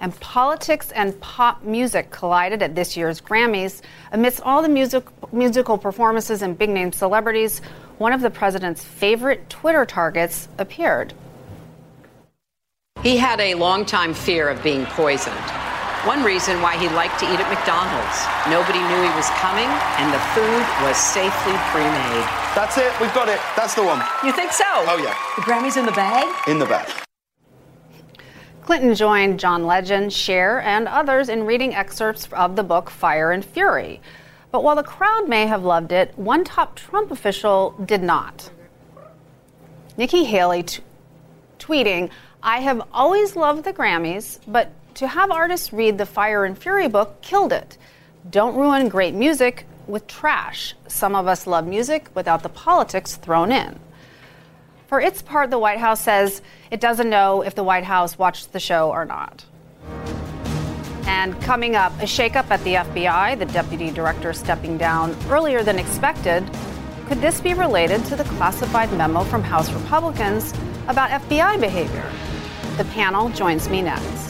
and 0.00 0.18
politics 0.20 0.90
and 0.92 1.18
pop 1.20 1.62
music 1.62 2.10
collided 2.10 2.62
at 2.62 2.74
this 2.74 2.96
year's 2.96 3.20
Grammys. 3.20 3.82
Amidst 4.12 4.40
all 4.42 4.62
the 4.62 4.68
music, 4.68 5.04
musical 5.32 5.78
performances 5.78 6.42
and 6.42 6.58
big 6.58 6.70
name 6.70 6.92
celebrities, 6.92 7.60
one 7.98 8.12
of 8.12 8.22
the 8.22 8.30
president's 8.30 8.82
favorite 8.82 9.48
Twitter 9.50 9.84
targets 9.84 10.48
appeared. 10.58 11.12
He 13.02 13.16
had 13.16 13.40
a 13.40 13.54
long-time 13.54 14.14
fear 14.14 14.48
of 14.48 14.62
being 14.62 14.84
poisoned. 14.86 15.36
One 16.04 16.24
reason 16.24 16.62
why 16.62 16.78
he 16.78 16.88
liked 16.88 17.20
to 17.20 17.26
eat 17.26 17.38
at 17.38 17.48
McDonald's. 17.52 18.24
Nobody 18.48 18.78
knew 18.78 19.02
he 19.04 19.14
was 19.16 19.28
coming, 19.36 19.68
and 20.00 20.08
the 20.12 20.20
food 20.32 20.64
was 20.88 20.96
safely 20.96 21.52
pre-made. 21.72 22.24
That's 22.56 22.78
it. 22.78 22.90
We've 23.00 23.12
got 23.12 23.28
it. 23.28 23.38
That's 23.54 23.74
the 23.74 23.84
one. 23.84 24.02
You 24.24 24.32
think 24.32 24.52
so? 24.52 24.64
Oh, 24.66 24.96
yeah. 24.96 25.14
The 25.36 25.42
Grammy's 25.42 25.76
in 25.76 25.84
the 25.84 25.92
bag? 25.92 26.26
In 26.48 26.58
the 26.58 26.64
bag. 26.64 26.88
Clinton 28.70 28.94
joined 28.94 29.40
John 29.40 29.66
Legend, 29.66 30.12
Cher, 30.12 30.60
and 30.60 30.86
others 30.86 31.28
in 31.28 31.44
reading 31.44 31.74
excerpts 31.74 32.28
of 32.30 32.54
the 32.54 32.62
book 32.62 32.88
Fire 32.88 33.32
and 33.32 33.44
Fury. 33.44 34.00
But 34.52 34.62
while 34.62 34.76
the 34.76 34.84
crowd 34.84 35.28
may 35.28 35.48
have 35.48 35.64
loved 35.64 35.90
it, 35.90 36.16
one 36.16 36.44
top 36.44 36.76
Trump 36.76 37.10
official 37.10 37.74
did 37.84 38.00
not. 38.00 38.48
Nikki 39.96 40.22
Haley 40.22 40.62
t- 40.62 40.82
tweeting, 41.58 42.10
I 42.44 42.60
have 42.60 42.80
always 42.92 43.34
loved 43.34 43.64
the 43.64 43.72
Grammys, 43.72 44.38
but 44.46 44.70
to 44.94 45.08
have 45.08 45.32
artists 45.32 45.72
read 45.72 45.98
the 45.98 46.06
Fire 46.06 46.44
and 46.44 46.56
Fury 46.56 46.86
book 46.86 47.20
killed 47.22 47.52
it. 47.52 47.76
Don't 48.30 48.54
ruin 48.54 48.88
great 48.88 49.14
music 49.14 49.66
with 49.88 50.06
trash. 50.06 50.76
Some 50.86 51.16
of 51.16 51.26
us 51.26 51.48
love 51.48 51.66
music 51.66 52.08
without 52.14 52.44
the 52.44 52.48
politics 52.48 53.16
thrown 53.16 53.50
in. 53.50 53.80
For 54.90 55.00
its 55.00 55.22
part, 55.22 55.50
the 55.50 55.58
White 55.60 55.78
House 55.78 56.00
says 56.00 56.42
it 56.72 56.80
doesn't 56.80 57.08
know 57.08 57.42
if 57.42 57.54
the 57.54 57.62
White 57.62 57.84
House 57.84 58.18
watched 58.18 58.52
the 58.52 58.58
show 58.58 58.90
or 58.90 59.04
not. 59.04 59.44
And 61.06 61.40
coming 61.42 61.76
up, 61.76 61.92
a 62.00 62.06
shakeup 62.06 62.50
at 62.50 62.60
the 62.64 62.74
FBI, 62.74 63.38
the 63.38 63.46
deputy 63.46 63.92
director 63.92 64.32
stepping 64.32 64.76
down 64.78 65.16
earlier 65.28 65.62
than 65.62 65.78
expected. 65.78 66.44
Could 67.06 67.20
this 67.20 67.40
be 67.40 67.54
related 67.54 68.04
to 68.06 68.16
the 68.16 68.24
classified 68.24 68.92
memo 68.94 69.22
from 69.22 69.44
House 69.44 69.72
Republicans 69.72 70.52
about 70.88 71.10
FBI 71.10 71.60
behavior? 71.60 72.10
The 72.76 72.84
panel 72.86 73.28
joins 73.28 73.68
me 73.68 73.82
next. 73.82 74.29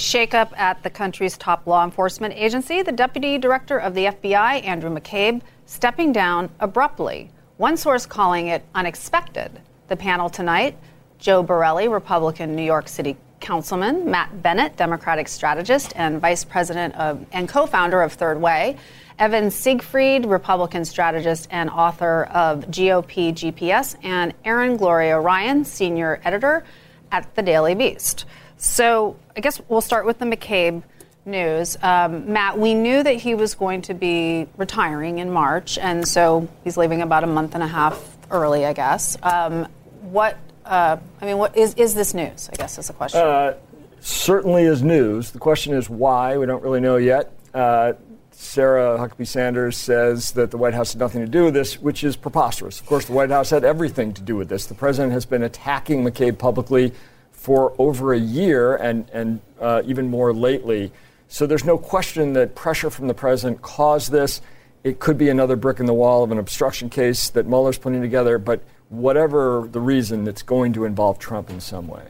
Shakeup 0.00 0.56
at 0.58 0.82
the 0.82 0.90
country's 0.90 1.36
top 1.36 1.66
law 1.66 1.84
enforcement 1.84 2.34
agency. 2.34 2.82
The 2.82 2.92
deputy 2.92 3.38
director 3.38 3.78
of 3.78 3.94
the 3.94 4.06
FBI, 4.06 4.64
Andrew 4.64 4.90
McCabe, 4.90 5.42
stepping 5.66 6.12
down 6.12 6.50
abruptly. 6.58 7.30
One 7.56 7.76
source 7.76 8.06
calling 8.06 8.48
it 8.48 8.64
unexpected. 8.74 9.60
The 9.88 9.96
panel 9.96 10.30
tonight 10.30 10.76
Joe 11.18 11.42
Borelli, 11.42 11.88
Republican 11.88 12.56
New 12.56 12.64
York 12.64 12.88
City 12.88 13.16
Councilman, 13.40 14.10
Matt 14.10 14.42
Bennett, 14.42 14.76
Democratic 14.76 15.28
strategist 15.28 15.92
and 15.96 16.20
vice 16.20 16.44
president 16.44 16.94
of, 16.94 17.24
and 17.32 17.48
co 17.48 17.66
founder 17.66 18.02
of 18.02 18.12
Third 18.12 18.40
Way, 18.40 18.76
Evan 19.18 19.50
Siegfried, 19.50 20.24
Republican 20.24 20.84
strategist 20.84 21.48
and 21.50 21.68
author 21.68 22.24
of 22.32 22.66
GOP 22.70 23.32
GPS, 23.32 23.96
and 24.02 24.32
Erin 24.44 24.76
Gloria 24.76 25.20
Ryan, 25.20 25.64
senior 25.64 26.20
editor 26.24 26.64
at 27.12 27.34
the 27.34 27.42
Daily 27.42 27.74
Beast. 27.74 28.24
So 28.60 29.16
I 29.34 29.40
guess 29.40 29.58
we'll 29.68 29.80
start 29.80 30.04
with 30.04 30.18
the 30.18 30.26
McCabe 30.26 30.82
news. 31.24 31.78
Um, 31.82 32.30
Matt, 32.30 32.58
we 32.58 32.74
knew 32.74 33.02
that 33.02 33.14
he 33.14 33.34
was 33.34 33.54
going 33.54 33.80
to 33.82 33.94
be 33.94 34.48
retiring 34.58 35.18
in 35.18 35.30
March, 35.30 35.78
and 35.78 36.06
so 36.06 36.46
he's 36.62 36.76
leaving 36.76 37.00
about 37.00 37.24
a 37.24 37.26
month 37.26 37.54
and 37.54 37.62
a 37.62 37.66
half 37.66 38.18
early, 38.30 38.66
I 38.66 38.74
guess. 38.74 39.16
Um, 39.22 39.66
what, 40.02 40.36
uh, 40.66 40.98
I 41.22 41.24
mean, 41.24 41.38
what 41.38 41.56
is, 41.56 41.72
is 41.74 41.94
this 41.94 42.12
news? 42.12 42.50
I 42.52 42.56
guess 42.56 42.76
is 42.76 42.88
the 42.88 42.92
question. 42.92 43.20
Uh, 43.20 43.54
certainly 44.00 44.64
is 44.64 44.82
news. 44.82 45.30
The 45.30 45.38
question 45.38 45.72
is 45.72 45.88
why. 45.88 46.36
We 46.36 46.44
don't 46.44 46.62
really 46.62 46.80
know 46.80 46.96
yet. 46.96 47.32
Uh, 47.54 47.94
Sarah 48.30 48.98
Huckabee 48.98 49.26
Sanders 49.26 49.78
says 49.78 50.32
that 50.32 50.50
the 50.50 50.58
White 50.58 50.74
House 50.74 50.92
had 50.92 51.00
nothing 51.00 51.22
to 51.22 51.30
do 51.30 51.44
with 51.44 51.54
this, 51.54 51.80
which 51.80 52.04
is 52.04 52.14
preposterous. 52.14 52.78
Of 52.78 52.86
course, 52.86 53.06
the 53.06 53.14
White 53.14 53.30
House 53.30 53.48
had 53.48 53.64
everything 53.64 54.12
to 54.14 54.22
do 54.22 54.36
with 54.36 54.50
this. 54.50 54.66
The 54.66 54.74
president 54.74 55.14
has 55.14 55.24
been 55.24 55.42
attacking 55.42 56.04
McCabe 56.04 56.36
publicly 56.36 56.92
for 57.40 57.72
over 57.78 58.12
a 58.12 58.18
year 58.18 58.76
and, 58.76 59.08
and 59.14 59.40
uh, 59.58 59.80
even 59.86 60.10
more 60.10 60.30
lately. 60.30 60.92
So 61.28 61.46
there's 61.46 61.64
no 61.64 61.78
question 61.78 62.34
that 62.34 62.54
pressure 62.54 62.90
from 62.90 63.08
the 63.08 63.14
president 63.14 63.62
caused 63.62 64.12
this. 64.12 64.42
It 64.84 64.98
could 65.00 65.16
be 65.16 65.30
another 65.30 65.56
brick 65.56 65.80
in 65.80 65.86
the 65.86 65.94
wall 65.94 66.22
of 66.22 66.32
an 66.32 66.38
obstruction 66.38 66.90
case 66.90 67.30
that 67.30 67.46
Mueller's 67.46 67.78
putting 67.78 68.02
together, 68.02 68.36
but 68.36 68.62
whatever 68.90 69.66
the 69.72 69.80
reason, 69.80 70.28
it's 70.28 70.42
going 70.42 70.74
to 70.74 70.84
involve 70.84 71.18
Trump 71.18 71.48
in 71.48 71.60
some 71.60 71.88
way. 71.88 72.02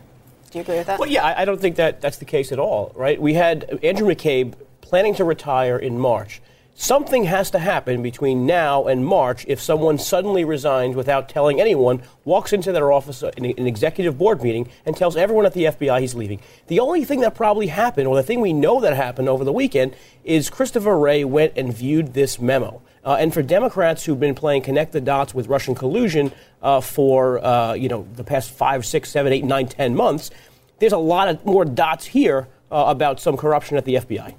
Do 0.51 0.59
you 0.59 0.63
agree 0.63 0.79
with 0.79 0.89
that? 0.89 0.99
Well, 0.99 1.09
yeah, 1.09 1.25
I, 1.25 1.43
I 1.43 1.45
don't 1.45 1.61
think 1.61 1.77
that 1.77 2.01
that's 2.01 2.17
the 2.17 2.25
case 2.25 2.51
at 2.51 2.59
all, 2.59 2.91
right? 2.97 3.21
We 3.23 3.35
had 3.35 3.79
Andrew 3.85 4.09
McCabe 4.09 4.55
planning 4.81 5.15
to 5.15 5.25
retire 5.25 5.79
in 5.79 5.97
March. 5.97 6.43
Something 6.81 7.25
has 7.25 7.51
to 7.51 7.59
happen 7.59 8.03
between 8.03 8.47
now 8.47 8.87
and 8.87 9.05
March 9.05 9.45
if 9.47 9.61
someone 9.61 9.99
suddenly 9.99 10.47
resigns 10.47 10.97
without 10.97 11.29
telling 11.29 11.61
anyone, 11.61 12.03
walks 12.25 12.55
into 12.55 12.73
their 12.73 12.91
office 12.91 13.23
in 13.23 13.45
an 13.45 13.67
executive 13.67 14.17
board 14.17 14.43
meeting, 14.43 14.67
and 14.87 14.97
tells 14.97 15.15
everyone 15.15 15.45
at 15.45 15.53
the 15.53 15.65
FBI 15.65 16.01
he's 16.01 16.15
leaving. 16.15 16.41
The 16.69 16.81
only 16.81 17.05
thing 17.05 17.21
that 17.21 17.35
probably 17.35 17.67
happened, 17.67 18.09
or 18.09 18.17
the 18.17 18.23
thing 18.23 18.41
we 18.41 18.55
know 18.55 18.81
that 18.81 18.97
happened 18.97 19.29
over 19.29 19.45
the 19.45 19.53
weekend, 19.53 19.95
is 20.25 20.49
Christopher 20.49 20.99
Wray 20.99 21.23
went 21.23 21.53
and 21.55 21.71
viewed 21.71 22.15
this 22.15 22.41
memo. 22.41 22.81
Uh, 23.05 23.19
and 23.21 23.35
for 23.35 23.43
Democrats 23.43 24.07
who've 24.07 24.19
been 24.19 24.35
playing 24.35 24.63
connect 24.63 24.93
the 24.93 25.03
dots 25.03 25.35
with 25.35 25.49
Russian 25.49 25.75
collusion 25.75 26.33
uh, 26.63 26.81
for 26.81 27.45
uh, 27.45 27.75
you 27.75 27.91
know 27.91 28.09
the 28.15 28.25
past 28.25 28.53
five, 28.53 28.87
six, 28.87 29.11
seven, 29.11 29.35
eight, 29.35 29.45
nine, 29.45 29.69
ten 29.69 29.95
months, 29.95 30.31
there's 30.79 30.95
a 30.95 30.99
lot 30.99 31.29
of 31.29 31.45
more 31.45 31.67
dots 31.67 32.07
here 32.07 32.49
uh, 32.73 32.85
about 32.87 33.21
some 33.21 33.37
corruption 33.37 33.77
at 33.77 33.85
the 33.85 33.97
FBI. 33.97 34.35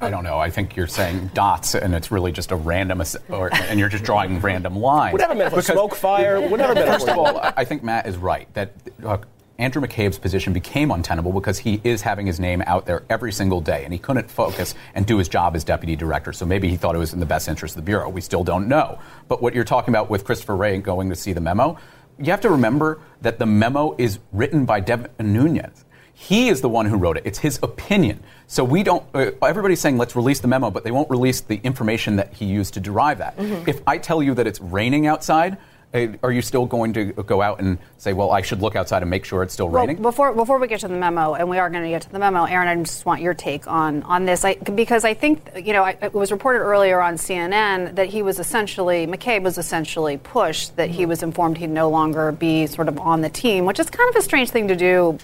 I 0.00 0.10
don't 0.10 0.24
know. 0.24 0.38
I 0.38 0.50
think 0.50 0.76
you're 0.76 0.86
saying 0.86 1.30
dots, 1.34 1.74
and 1.74 1.94
it's 1.94 2.10
really 2.10 2.32
just 2.32 2.50
a 2.50 2.56
random, 2.56 3.02
or, 3.28 3.52
and 3.54 3.78
you're 3.78 3.88
just 3.88 4.04
drawing 4.04 4.40
random 4.40 4.76
lines. 4.76 5.12
Whatever 5.12 5.34
metaphor, 5.34 5.62
smoke, 5.62 5.94
fire, 5.94 6.40
whatever 6.40 6.74
metaphor. 6.74 6.98
First 6.98 7.08
of 7.08 7.18
all, 7.18 7.40
I 7.42 7.64
think 7.64 7.82
Matt 7.82 8.06
is 8.06 8.16
right 8.16 8.52
that 8.54 8.72
Andrew 9.58 9.82
McCabe's 9.82 10.18
position 10.18 10.52
became 10.52 10.90
untenable 10.90 11.32
because 11.32 11.58
he 11.58 11.80
is 11.84 12.02
having 12.02 12.26
his 12.26 12.40
name 12.40 12.62
out 12.66 12.86
there 12.86 13.04
every 13.08 13.32
single 13.32 13.60
day, 13.60 13.84
and 13.84 13.92
he 13.92 13.98
couldn't 13.98 14.30
focus 14.30 14.74
and 14.94 15.06
do 15.06 15.18
his 15.18 15.28
job 15.28 15.54
as 15.54 15.62
deputy 15.62 15.94
director. 15.94 16.32
So 16.32 16.46
maybe 16.46 16.68
he 16.68 16.76
thought 16.76 16.94
it 16.94 16.98
was 16.98 17.12
in 17.12 17.20
the 17.20 17.26
best 17.26 17.48
interest 17.48 17.76
of 17.76 17.82
the 17.82 17.86
bureau. 17.86 18.08
We 18.08 18.20
still 18.20 18.44
don't 18.44 18.66
know. 18.66 18.98
But 19.28 19.42
what 19.42 19.54
you're 19.54 19.64
talking 19.64 19.94
about 19.94 20.10
with 20.10 20.24
Christopher 20.24 20.56
Wray 20.56 20.78
going 20.78 21.10
to 21.10 21.16
see 21.16 21.32
the 21.32 21.40
memo, 21.40 21.78
you 22.18 22.30
have 22.30 22.40
to 22.40 22.50
remember 22.50 23.00
that 23.20 23.38
the 23.38 23.46
memo 23.46 23.94
is 23.98 24.18
written 24.32 24.64
by 24.64 24.80
Devin 24.80 25.10
Nunes. 25.20 25.84
He 26.14 26.48
is 26.48 26.60
the 26.60 26.68
one 26.68 26.86
who 26.86 26.96
wrote 26.96 27.16
it. 27.16 27.24
It's 27.26 27.38
his 27.38 27.58
opinion. 27.62 28.22
So 28.46 28.64
we 28.64 28.82
don't. 28.82 29.04
Uh, 29.14 29.32
everybody's 29.42 29.80
saying 29.80 29.98
let's 29.98 30.14
release 30.14 30.40
the 30.40 30.48
memo, 30.48 30.70
but 30.70 30.84
they 30.84 30.90
won't 30.90 31.10
release 31.10 31.40
the 31.40 31.56
information 31.64 32.16
that 32.16 32.32
he 32.32 32.44
used 32.44 32.74
to 32.74 32.80
derive 32.80 33.18
that. 33.18 33.36
Mm-hmm. 33.36 33.68
If 33.68 33.80
I 33.86 33.98
tell 33.98 34.22
you 34.22 34.34
that 34.34 34.46
it's 34.46 34.60
raining 34.60 35.06
outside, 35.06 35.56
uh, 35.94 36.08
are 36.22 36.32
you 36.32 36.42
still 36.42 36.66
going 36.66 36.92
to 36.94 37.12
go 37.12 37.42
out 37.42 37.60
and 37.60 37.78
say, 37.98 38.12
well, 38.12 38.30
I 38.30 38.40
should 38.42 38.62
look 38.62 38.76
outside 38.76 39.02
and 39.02 39.10
make 39.10 39.24
sure 39.24 39.42
it's 39.42 39.52
still 39.52 39.68
well, 39.68 39.82
raining? 39.82 40.02
Before 40.02 40.32
before 40.32 40.58
we 40.58 40.66
get 40.66 40.80
to 40.80 40.88
the 40.88 40.94
memo, 40.94 41.34
and 41.34 41.48
we 41.48 41.58
are 41.58 41.68
going 41.68 41.82
to 41.82 41.90
get 41.90 42.02
to 42.02 42.12
the 42.12 42.18
memo, 42.18 42.44
Erin, 42.44 42.68
I 42.68 42.76
just 42.82 43.04
want 43.04 43.20
your 43.20 43.34
take 43.34 43.66
on 43.66 44.02
on 44.04 44.24
this, 44.24 44.44
I, 44.44 44.54
because 44.54 45.04
I 45.04 45.14
think 45.14 45.50
you 45.56 45.72
know 45.72 45.84
I, 45.84 45.96
it 46.00 46.14
was 46.14 46.32
reported 46.32 46.60
earlier 46.60 47.00
on 47.00 47.14
CNN 47.14 47.94
that 47.96 48.08
he 48.08 48.22
was 48.22 48.38
essentially 48.38 49.06
McCabe 49.06 49.42
was 49.42 49.58
essentially 49.58 50.16
pushed 50.18 50.76
that 50.76 50.88
mm-hmm. 50.88 50.98
he 50.98 51.06
was 51.06 51.22
informed 51.22 51.58
he'd 51.58 51.70
no 51.70 51.90
longer 51.90 52.32
be 52.32 52.66
sort 52.66 52.88
of 52.88 52.98
on 52.98 53.20
the 53.20 53.30
team, 53.30 53.64
which 53.66 53.78
is 53.78 53.90
kind 53.90 54.08
of 54.08 54.16
a 54.16 54.22
strange 54.22 54.50
thing 54.50 54.68
to 54.68 54.76
do 54.76 55.18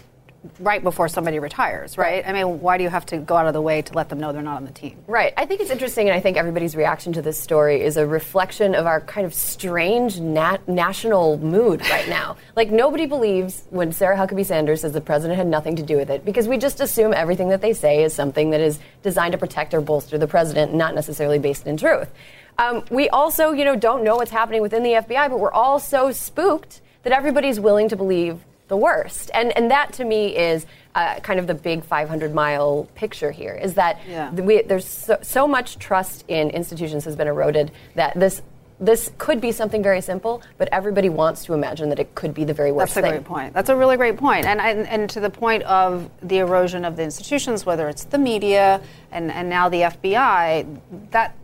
right 0.61 0.83
before 0.83 1.09
somebody 1.09 1.38
retires, 1.38 1.97
right? 1.99 2.26
I 2.26 2.33
mean, 2.33 2.61
why 2.61 2.78
do 2.78 2.85
you 2.85 2.90
have 2.90 3.07
to 3.07 3.19
go 3.19 3.37
out 3.37 3.47
of 3.47 3.52
the 3.52 3.61
way 3.61 3.83
to 3.83 3.93
let 3.95 4.09
them 4.09 4.19
know 4.21 4.33
they're 4.33 4.43
not 4.43 4.57
on 4.57 4.64
the 4.64 4.73
team? 4.73 4.97
Right. 5.07 5.33
I 5.37 5.47
think 5.47 5.61
it's 5.61 5.71
interesting, 5.71 6.09
and 6.09 6.17
I 6.17 6.21
think 6.21 6.37
everybody's 6.37 6.76
reaction 6.76 7.12
to 7.14 7.23
this 7.23 7.38
story 7.38 7.83
is 7.83 7.97
a 7.97 8.07
reflection 8.07 8.75
of 8.75 8.87
our 8.87 9.00
kind 9.00 9.26
of 9.26 9.35
strange 9.35 10.21
nat- 10.21 10.67
national 10.69 11.38
mood 11.38 11.81
right 11.90 12.09
now. 12.11 12.37
like, 12.57 12.71
nobody 12.71 13.07
believes 13.07 13.64
when 13.71 13.93
Sarah 13.93 14.17
Huckabee 14.17 14.47
Sanders 14.47 14.81
says 14.83 14.93
the 14.93 15.00
president 15.00 15.37
had 15.38 15.47
nothing 15.47 15.76
to 15.76 15.83
do 15.83 15.97
with 15.97 16.11
it 16.11 16.25
because 16.25 16.49
we 16.49 16.59
just 16.59 16.81
assume 16.81 17.12
everything 17.14 17.49
that 17.50 17.61
they 17.61 17.73
say 17.73 18.02
is 18.02 18.12
something 18.14 18.50
that 18.50 18.61
is 18.61 18.78
designed 19.02 19.33
to 19.33 19.38
protect 19.38 19.75
or 19.75 19.81
bolster 19.81 20.19
the 20.19 20.26
president, 20.28 20.75
not 20.75 20.95
necessarily 20.95 21.38
based 21.38 21.67
in 21.67 21.76
truth. 21.76 22.11
Um, 22.59 22.85
we 22.90 23.09
also, 23.09 23.52
you 23.52 23.64
know, 23.64 23.76
don't 23.76 24.02
know 24.02 24.17
what's 24.17 24.33
happening 24.33 24.61
within 24.62 24.83
the 24.83 24.90
FBI, 24.90 25.31
but 25.31 25.38
we're 25.38 25.52
all 25.52 25.78
so 25.78 26.11
spooked 26.11 26.81
that 27.05 27.12
everybody's 27.12 27.61
willing 27.61 27.88
to 27.88 27.97
believe 27.97 28.45
the 28.68 28.76
worst. 28.76 29.30
And 29.34 29.56
and 29.56 29.70
that 29.70 29.92
to 29.94 30.04
me 30.04 30.37
is 30.37 30.66
uh, 30.94 31.20
kind 31.20 31.38
of 31.38 31.46
the 31.46 31.54
big 31.54 31.84
500 31.84 32.34
mile 32.34 32.88
picture 32.94 33.30
here 33.30 33.54
is 33.54 33.75
that 33.75 34.00
yeah. 34.08 34.30
we, 34.32 34.62
there's 34.62 34.87
so, 34.87 35.18
so 35.22 35.46
much 35.46 35.78
trust 35.78 36.25
in 36.28 36.50
institutions 36.50 37.04
has 37.04 37.14
been 37.14 37.28
eroded 37.28 37.70
that 37.94 38.18
this 38.18 38.42
this 38.80 39.10
could 39.18 39.40
be 39.40 39.50
something 39.50 39.82
very 39.82 40.00
simple, 40.00 40.42
but 40.56 40.68
everybody 40.70 41.08
wants 41.08 41.44
to 41.46 41.54
imagine 41.54 41.88
that 41.88 41.98
it 41.98 42.14
could 42.14 42.32
be 42.32 42.44
the 42.44 42.54
very 42.54 42.70
worst 42.70 42.94
That's 42.94 43.06
a 43.06 43.10
thing. 43.10 43.20
great 43.20 43.26
point. 43.26 43.54
That's 43.54 43.68
a 43.68 43.76
really 43.76 43.96
great 43.96 44.16
point. 44.16 44.46
And, 44.46 44.60
and, 44.60 44.87
and 44.87 45.10
to 45.10 45.20
the 45.20 45.30
point 45.30 45.64
of 45.64 46.08
the 46.22 46.38
erosion 46.38 46.84
of 46.84 46.96
the 46.96 47.02
institutions, 47.02 47.66
whether 47.66 47.88
it's 47.88 48.04
the 48.04 48.18
media 48.18 48.80
and, 49.10 49.32
and 49.32 49.48
now 49.48 49.68
the 49.68 49.80
FBI, 49.80 50.78
that 51.10 51.34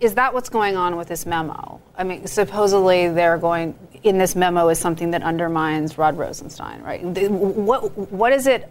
is 0.00 0.14
that 0.14 0.34
what's 0.34 0.48
going 0.48 0.76
on 0.76 0.96
with 0.96 1.08
this 1.08 1.24
memo? 1.24 1.80
I 1.96 2.04
mean, 2.04 2.26
supposedly 2.26 3.08
they're 3.08 3.38
going 3.38 3.76
in 4.02 4.18
this 4.18 4.36
memo 4.36 4.68
is 4.68 4.78
something 4.78 5.10
that 5.12 5.22
undermines 5.22 5.98
Rod 5.98 6.16
Rosenstein, 6.18 6.82
right? 6.82 7.02
What 7.02 7.96
what 8.12 8.32
is 8.32 8.46
it 8.46 8.70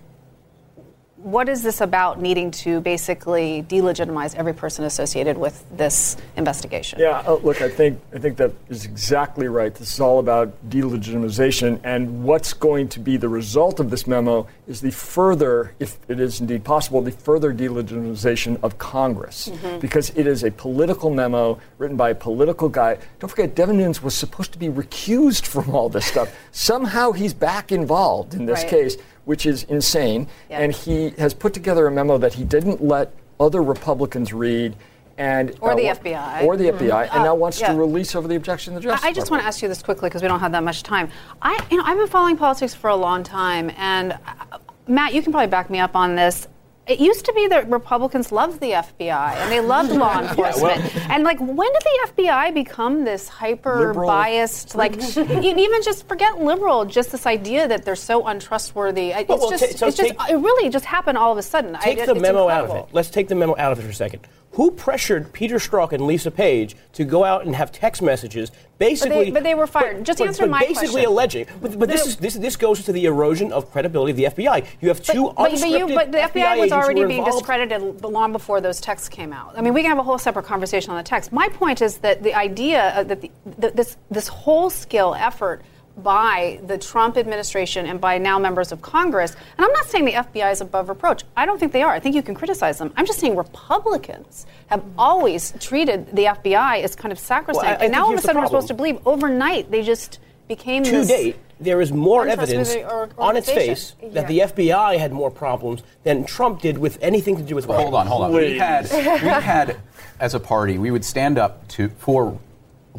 what 1.27 1.50
is 1.50 1.62
this 1.62 1.81
about 1.81 2.22
needing 2.22 2.50
to 2.50 2.79
basically 2.79 3.62
delegitimize 3.67 4.34
every 4.36 4.53
person 4.53 4.86
associated 4.86 5.38
with 5.38 5.65
this 5.75 6.15
investigation? 6.38 7.00
Yeah, 7.00 7.22
uh, 7.27 7.34
look, 7.43 7.62
I 7.62 7.67
think 7.67 8.00
I 8.15 8.17
think 8.17 8.38
that 8.38 8.53
is 8.69 8.86
exactly 8.86 9.50
right. 9.50 9.75
This 9.75 9.93
is 9.93 10.00
all 10.00 10.19
about 10.19 10.53
delegitimization, 10.69 11.81
and 11.84 12.24
what's 12.24 12.53
going 12.53 12.88
to 12.89 13.01
be 13.01 13.17
the 13.17 13.27
result 13.27 13.81
of 13.81 13.89
this 13.89 14.07
memo 14.07 14.48
is 14.67 14.79
the 14.79 14.91
further, 14.91 15.74
if 15.79 15.98
it 16.07 16.22
is 16.22 16.39
indeed 16.39 16.63
possible, 16.63 17.01
the 17.01 17.12
further 17.12 17.53
delegitimization 17.53 18.57
of 18.63 18.77
Congress, 18.77 19.50
mm-hmm. 19.50 19.79
because 19.79 20.12
it 20.12 20.27
is 20.27 20.46
a 20.46 20.51
political 20.51 21.10
memo 21.10 21.60
written 21.77 21.98
by 21.98 22.12
a 22.12 22.15
political 22.15 22.69
guy. 22.69 22.98
Don't 23.19 23.29
forget, 23.29 23.53
Devin 23.53 23.77
Nunes 23.77 24.01
was 24.01 24.15
supposed 24.15 24.53
to 24.53 24.57
be 24.57 24.69
recused 24.69 25.46
from 25.46 25.75
all 25.75 25.89
this 25.89 26.05
stuff. 26.05 26.34
Somehow 26.53 27.12
he's 27.12 27.34
back 27.34 27.74
involved 27.74 28.34
in 28.34 28.46
this 28.46 28.62
right. 28.62 28.69
case 28.69 28.98
which 29.27 29.46
is 29.46 29.63
insane. 29.63 30.25
Yeah. 30.50 30.62
And 30.62 30.74
he 30.74 31.10
has 31.17 31.34
put 31.34 31.53
together 31.53 31.86
a 31.86 31.91
memo 31.91 32.17
that 32.17 32.34
he 32.34 32.46
didn't 32.46 32.81
let 32.81 33.13
other 33.39 33.62
Republicans 33.62 34.34
read. 34.34 34.75
And, 35.17 35.53
or 35.60 35.75
the 35.75 35.84
FBI. 35.84 36.43
Or 36.43 36.55
the 36.55 36.65
mm-hmm. 36.65 36.86
FBI, 36.86 37.10
and 37.12 37.24
now 37.24 37.36
wants 37.36 37.60
yeah. 37.60 37.74
to 37.74 37.77
release 37.77 38.15
over 38.15 38.27
the 38.27 38.36
objection 38.36 38.75
of 38.75 38.81
the 38.81 38.88
Justice 38.88 39.03
I, 39.03 39.10
I 39.10 39.13
just 39.13 39.29
want 39.29 39.41
to 39.41 39.48
ask 39.48 39.62
you 39.62 39.67
this 39.67 39.84
quickly 39.84 40.10
because 40.10 40.22
we 40.22 40.27
don't 40.27 40.39
have 40.39 40.53
that 40.53 40.63
much 40.63 40.84
time. 40.84 41.10
I, 41.41 41.65
you 41.69 41.77
know, 41.77 41.84
I've 41.84 41.98
been 41.98 42.07
following 42.07 42.38
politics 42.38 42.74
for 42.74 42.89
a 42.89 42.96
long 42.96 43.24
time, 43.24 43.72
and 43.77 44.13
uh, 44.13 44.60
Matt, 44.88 45.13
you 45.13 45.22
can 45.22 45.34
probably 45.34 45.50
back 45.50 45.69
me 45.69 45.79
up 45.79 45.96
on 45.96 46.15
this. 46.15 46.48
It 46.88 47.00
used 47.00 47.25
to 47.25 47.34
be 47.34 47.48
that 47.48 47.70
Republicans 47.70 48.32
loved 48.32 48.62
the 48.62 48.72
FBI 48.72 49.36
and 49.36 49.51
they 49.51 49.60
loved 49.60 49.91
law 49.91 50.20
enforcement. 50.22 50.84
yeah, 50.84 51.00
well, 51.00 51.12
and 51.12 51.24
like, 51.24 51.39
when 51.39 51.72
did 51.74 51.82
the 51.84 52.24
FBI 52.24 52.53
become 52.53 53.03
this 53.03 53.27
hyper 53.27 53.94
biased? 53.94 54.75
Like, 54.75 54.96
even 55.17 55.82
just 55.84 56.08
forget 56.08 56.39
liberal, 56.39 56.86
just 56.86 57.12
this 57.12 57.25
idea 57.25 57.67
that 57.67 57.84
they're 57.84 57.96
so 57.96 58.25
untrustworthy. 58.25 59.12
It's 59.12 59.27
well, 59.27 59.50
just, 59.50 59.65
t- 59.65 59.77
so 59.77 59.88
it's 59.88 59.98
just, 59.98 60.13
it 60.29 60.36
really 60.36 60.70
just 60.70 60.86
happened 60.86 61.17
all 61.17 61.34
of 61.34 61.38
a 61.38 61.44
sudden. 61.44 61.77
Take 61.82 62.00
I, 62.00 62.06
the 62.06 62.15
memo 62.15 62.44
incredible. 62.44 62.51
out 62.51 62.84
of 62.84 62.89
it. 62.89 62.94
Let's 62.94 63.10
take 63.10 63.27
the 63.27 63.36
memo 63.36 63.56
out 63.58 63.74
of 63.74 63.79
it 63.79 63.82
for 63.82 63.89
a 63.89 63.94
second. 63.94 64.25
Who 64.57 64.71
pressured 64.71 65.33
Peter 65.33 65.57
Strzok 65.57 65.91
and 65.91 66.07
Lisa 66.07 66.31
Page 66.31 66.75
to 66.93 67.05
go 67.05 67.23
out 67.23 67.45
and 67.45 67.55
have 67.55 67.71
text 67.71 68.01
messages, 68.01 68.51
basically? 68.79 69.29
but 69.29 69.43
they 69.43 69.53
were 69.53 69.67
fired. 69.67 70.03
Just 70.03 70.19
answer 70.19 70.47
my 70.47 70.61
basically 70.61 70.87
question. 70.87 71.09
alleging. 71.11 71.45
But, 71.61 71.77
but 71.77 71.89
this 71.89 72.05
No. 72.05 72.09
is 72.09 72.15
this 72.15 72.33
this 72.33 72.55
goes 72.55 72.83
to 72.85 72.91
the 72.91 73.05
erosion 73.05 73.53
of 73.53 73.71
credibility 73.71 74.09
of 74.25 74.35
the 74.35 74.43
FBI. 74.43 74.65
You 74.81 74.87
have 74.87 74.99
two 75.03 75.25
But, 75.25 75.35
but, 75.35 75.51
unscripted 75.51 75.89
you, 75.89 75.93
but 75.93 76.11
the 76.11 76.17
FBI 76.17 76.55
FBI 76.55 76.59
was 76.59 76.71
already 76.71 77.05
being 77.05 77.23
discredited 77.23 78.03
long 78.03 78.31
before 78.31 78.59
those 78.59 78.81
texts 78.81 79.09
came 79.09 79.31
out. 79.31 79.53
I 79.55 79.61
mean, 79.61 79.75
we 79.75 79.83
can 79.83 79.89
have 79.91 79.99
a 79.99 80.03
whole 80.03 80.17
separate 80.17 80.47
conversation 80.47 80.89
on 80.89 80.97
the 80.97 81.03
text. 81.03 81.31
My 81.31 81.49
point 81.49 81.83
is 81.83 81.99
that 81.99 82.23
the 82.23 82.33
idea 82.33 82.95
uh, 82.95 83.03
that 83.03 83.21
the, 83.21 83.29
that 83.59 83.75
this 83.75 83.95
this 84.09 84.27
whole 84.27 84.71
scale 84.71 85.13
effort 85.13 85.61
by 85.97 86.59
the 86.65 86.77
Trump 86.77 87.17
administration 87.17 87.85
and 87.87 87.99
by 87.99 88.17
now 88.17 88.37
members 88.37 88.71
of 88.71 88.81
Congress, 88.81 89.35
and 89.57 89.65
I'm 89.65 89.71
not 89.73 89.85
saying 89.85 90.05
the 90.05 90.11
FBI 90.13 90.51
is 90.51 90.61
above 90.61 90.89
reproach. 90.89 91.23
I 91.35 91.45
don't 91.45 91.59
think 91.59 91.71
they 91.71 91.81
are. 91.83 91.91
I 91.91 91.99
think 91.99 92.15
you 92.15 92.21
can 92.21 92.35
criticize 92.35 92.77
them. 92.77 92.93
I'm 92.95 93.05
just 93.05 93.19
saying 93.19 93.35
Republicans 93.35 94.45
have 94.67 94.83
always 94.97 95.53
treated 95.59 96.07
the 96.15 96.25
FBI 96.25 96.81
as 96.83 96.95
kind 96.95 97.11
of 97.11 97.19
sacrosanct, 97.19 97.65
Well, 97.65 97.77
I- 97.79 97.81
I 97.81 97.85
and 97.85 97.91
now 97.91 98.05
all 98.05 98.13
of 98.13 98.19
a 98.19 98.21
sudden 98.21 98.41
we're 98.41 98.47
supposed 98.47 98.67
to 98.67 98.73
believe 98.73 98.99
overnight 99.05 99.71
they 99.71 99.81
just 99.83 100.19
became 100.47 100.83
to 100.83 100.91
this 100.91 101.07
date, 101.07 101.35
there 101.59 101.81
is 101.81 101.91
more 101.91 102.27
evidence 102.27 102.73
on 103.17 103.35
its 103.35 103.49
face 103.51 103.93
organization. 103.95 104.13
that 104.13 104.27
the 104.27 104.39
FBI 104.41 104.97
had 104.97 105.11
more 105.11 105.31
problems 105.31 105.81
than 106.03 106.23
Trump 106.25 106.61
did 106.61 106.77
with 106.77 106.97
anything 107.01 107.35
to 107.37 107.43
do 107.43 107.55
with. 107.55 107.65
Hold 107.65 107.93
on, 107.95 108.07
hold 108.07 108.21
on. 108.23 108.31
We 108.33 108.57
had, 108.57 108.89
we 108.91 108.99
had, 108.99 109.77
as 110.19 110.33
a 110.35 110.39
party, 110.39 110.77
we 110.77 110.91
would 110.91 111.03
stand 111.03 111.37
up 111.37 111.67
to 111.69 111.89
for 111.89 112.37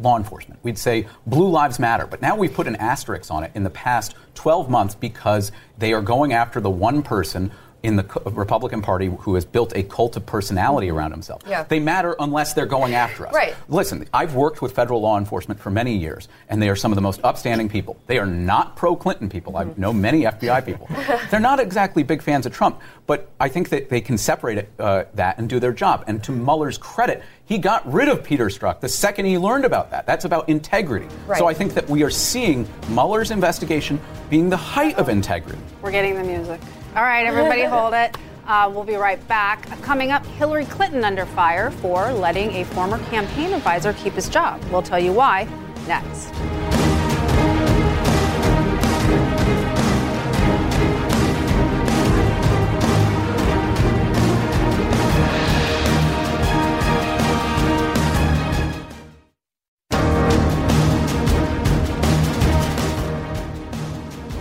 law 0.01 0.17
enforcement. 0.17 0.59
We'd 0.63 0.77
say 0.77 1.07
blue 1.25 1.49
lives 1.49 1.79
matter, 1.79 2.07
but 2.07 2.21
now 2.21 2.35
we've 2.35 2.53
put 2.53 2.67
an 2.67 2.75
asterisk 2.75 3.31
on 3.31 3.43
it 3.43 3.51
in 3.55 3.63
the 3.63 3.69
past 3.69 4.15
12 4.35 4.69
months 4.69 4.95
because 4.95 5.51
they 5.77 5.93
are 5.93 6.01
going 6.01 6.33
after 6.33 6.59
the 6.61 6.69
one 6.69 7.03
person 7.03 7.51
in 7.83 7.95
the 7.95 8.03
Republican 8.25 8.81
Party 8.81 9.07
who 9.07 9.35
has 9.35 9.45
built 9.45 9.73
a 9.75 9.83
cult 9.83 10.17
of 10.17 10.25
personality 10.25 10.89
around 10.89 11.11
himself. 11.11 11.41
Yeah. 11.47 11.63
They 11.63 11.79
matter 11.79 12.15
unless 12.19 12.53
they're 12.53 12.65
going 12.65 12.93
after 12.93 13.27
us. 13.27 13.33
Right. 13.33 13.55
Listen, 13.69 14.07
I've 14.13 14.35
worked 14.35 14.61
with 14.61 14.73
federal 14.73 15.01
law 15.01 15.17
enforcement 15.17 15.59
for 15.59 15.69
many 15.69 15.95
years, 15.95 16.27
and 16.49 16.61
they 16.61 16.69
are 16.69 16.75
some 16.75 16.91
of 16.91 16.95
the 16.97 17.01
most 17.01 17.21
upstanding 17.23 17.69
people. 17.69 17.97
They 18.07 18.17
are 18.17 18.25
not 18.25 18.75
pro 18.75 18.95
Clinton 18.95 19.29
people. 19.29 19.55
I 19.55 19.65
know 19.77 19.93
many 19.93 20.23
FBI 20.23 20.65
people. 20.65 20.89
They're 21.31 21.39
not 21.39 21.59
exactly 21.59 22.03
big 22.03 22.21
fans 22.21 22.45
of 22.45 22.53
Trump, 22.53 22.81
but 23.07 23.29
I 23.39 23.47
think 23.47 23.69
that 23.69 23.89
they 23.89 24.01
can 24.01 24.17
separate 24.17 24.57
it, 24.57 24.69
uh, 24.77 25.05
that 25.13 25.37
and 25.37 25.49
do 25.49 25.59
their 25.59 25.73
job. 25.73 26.03
And 26.07 26.23
to 26.25 26.31
Mueller's 26.31 26.77
credit, 26.77 27.23
he 27.45 27.57
got 27.57 27.91
rid 27.91 28.09
of 28.09 28.23
Peter 28.23 28.45
Strzok 28.47 28.79
the 28.79 28.89
second 28.89 29.25
he 29.25 29.37
learned 29.37 29.65
about 29.65 29.89
that. 29.91 30.05
That's 30.05 30.25
about 30.25 30.49
integrity. 30.49 31.07
Right. 31.25 31.39
So 31.39 31.47
I 31.47 31.53
think 31.53 31.73
that 31.73 31.89
we 31.89 32.03
are 32.03 32.09
seeing 32.09 32.67
Mueller's 32.89 33.31
investigation 33.31 33.99
being 34.29 34.49
the 34.49 34.57
height 34.57 34.97
of 34.97 35.09
integrity. 35.09 35.59
We're 35.81 35.91
getting 35.91 36.15
the 36.15 36.23
music. 36.23 36.59
All 36.95 37.03
right, 37.03 37.27
everybody, 37.27 37.63
hold 37.63 37.93
it. 37.93 38.17
Uh, 38.47 38.69
we'll 38.73 38.83
be 38.83 38.95
right 38.95 39.25
back. 39.27 39.69
Coming 39.83 40.09
up, 40.11 40.25
Hillary 40.25 40.65
Clinton 40.65 41.03
under 41.03 41.23
fire 41.23 41.69
for 41.69 42.11
letting 42.11 42.49
a 42.55 42.65
former 42.65 42.97
campaign 43.05 43.53
advisor 43.53 43.93
keep 43.93 44.13
his 44.13 44.27
job. 44.27 44.59
We'll 44.71 44.81
tell 44.81 44.99
you 44.99 45.13
why 45.13 45.47
next. 45.87 46.33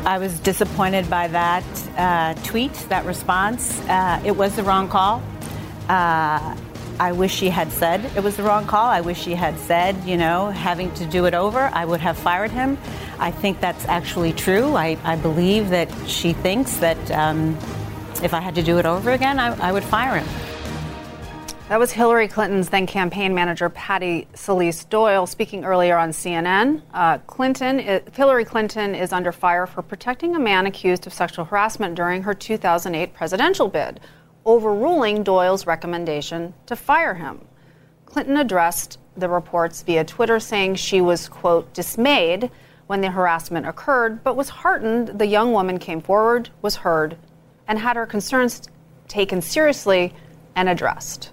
I 0.07 0.17
was 0.17 0.40
disappointed 0.40 1.11
by 1.11 1.28
that 1.28 1.62
uh, 1.99 2.35
tweet, 2.45 2.73
that 2.88 3.05
response. 3.05 3.81
Uh, 3.81 4.23
it 4.25 4.37
was 4.37 4.57
the 4.57 4.62
wrong 4.62 4.88
call. 4.88 5.23
Uh, 5.88 6.57
I 7.00 7.12
wish 7.12 7.33
she 7.35 7.49
had 7.49 7.71
said 7.71 8.05
it 8.17 8.25
was 8.25 8.37
the 8.37 8.43
wrong 8.43 8.67
call. 8.67 8.87
I 8.87 9.02
wish 9.02 9.21
she 9.21 9.35
had 9.35 9.59
said, 9.59 10.05
you 10.05 10.17
know, 10.17 10.50
having 10.50 10.93
to 10.95 11.07
do 11.07 11.26
it 11.26 11.35
over, 11.35 11.71
I 11.73 11.85
would 11.85 12.00
have 12.00 12.19
fired 12.19 12.50
him. 12.50 12.78
I 13.19 13.31
think 13.31 13.61
that's 13.61 13.85
actually 13.87 14.33
true. 14.33 14.75
I, 14.75 14.97
I 15.05 15.17
believe 15.17 15.71
that 15.71 15.88
she 16.09 16.33
thinks 16.33 16.78
that 16.78 17.11
um, 17.11 17.57
if 18.23 18.35
I 18.35 18.40
had 18.40 18.57
to 18.57 18.62
do 18.62 18.78
it 18.78 18.87
over 18.87 19.12
again, 19.12 19.38
I, 19.38 19.69
I 19.69 19.73
would 19.73 19.85
fire 19.85 20.19
him. 20.19 20.48
That 21.68 21.78
was 21.78 21.92
Hillary 21.92 22.28
Clinton's 22.28 22.70
then 22.70 22.87
campaign 22.87 23.34
manager, 23.34 23.68
Patti 23.68 24.26
Solis 24.32 24.87
Doyle, 24.87 25.26
speaking 25.26 25.66
earlier 25.66 25.98
on 25.98 26.12
CNN. 26.12 26.80
Uh, 26.94 27.18
Clinton, 27.18 27.78
Hillary 28.14 28.46
Clinton 28.46 28.94
is 28.94 29.12
under 29.12 29.32
fire 29.32 29.66
for 29.66 29.82
protecting 29.82 30.34
a 30.34 30.38
man 30.38 30.64
accused 30.64 31.06
of 31.06 31.12
sexual 31.12 31.44
harassment 31.44 31.94
during 31.94 32.22
her 32.22 32.32
2008 32.32 33.12
presidential 33.12 33.68
bid, 33.68 34.00
overruling 34.46 35.22
Doyle's 35.22 35.66
recommendation 35.66 36.54
to 36.64 36.75
fire 36.75 37.12
him. 37.12 37.44
Clinton 38.06 38.38
addressed 38.38 38.98
the 39.18 39.28
reports 39.28 39.82
via 39.82 40.04
Twitter, 40.04 40.40
saying 40.40 40.76
she 40.76 41.02
was, 41.02 41.28
quote, 41.28 41.71
dismayed 41.75 42.50
when 42.86 43.02
the 43.02 43.10
harassment 43.10 43.66
occurred, 43.66 44.25
but 44.25 44.36
was 44.36 44.49
heartened 44.49 45.08
the 45.08 45.26
young 45.26 45.52
woman 45.52 45.78
came 45.78 46.00
forward, 46.00 46.49
was 46.62 46.76
heard, 46.76 47.19
and 47.66 47.78
had 47.78 47.97
her 47.97 48.06
concerns 48.06 48.62
taken 49.06 49.43
seriously 49.43 50.14
and 50.56 50.71
addressed. 50.71 51.30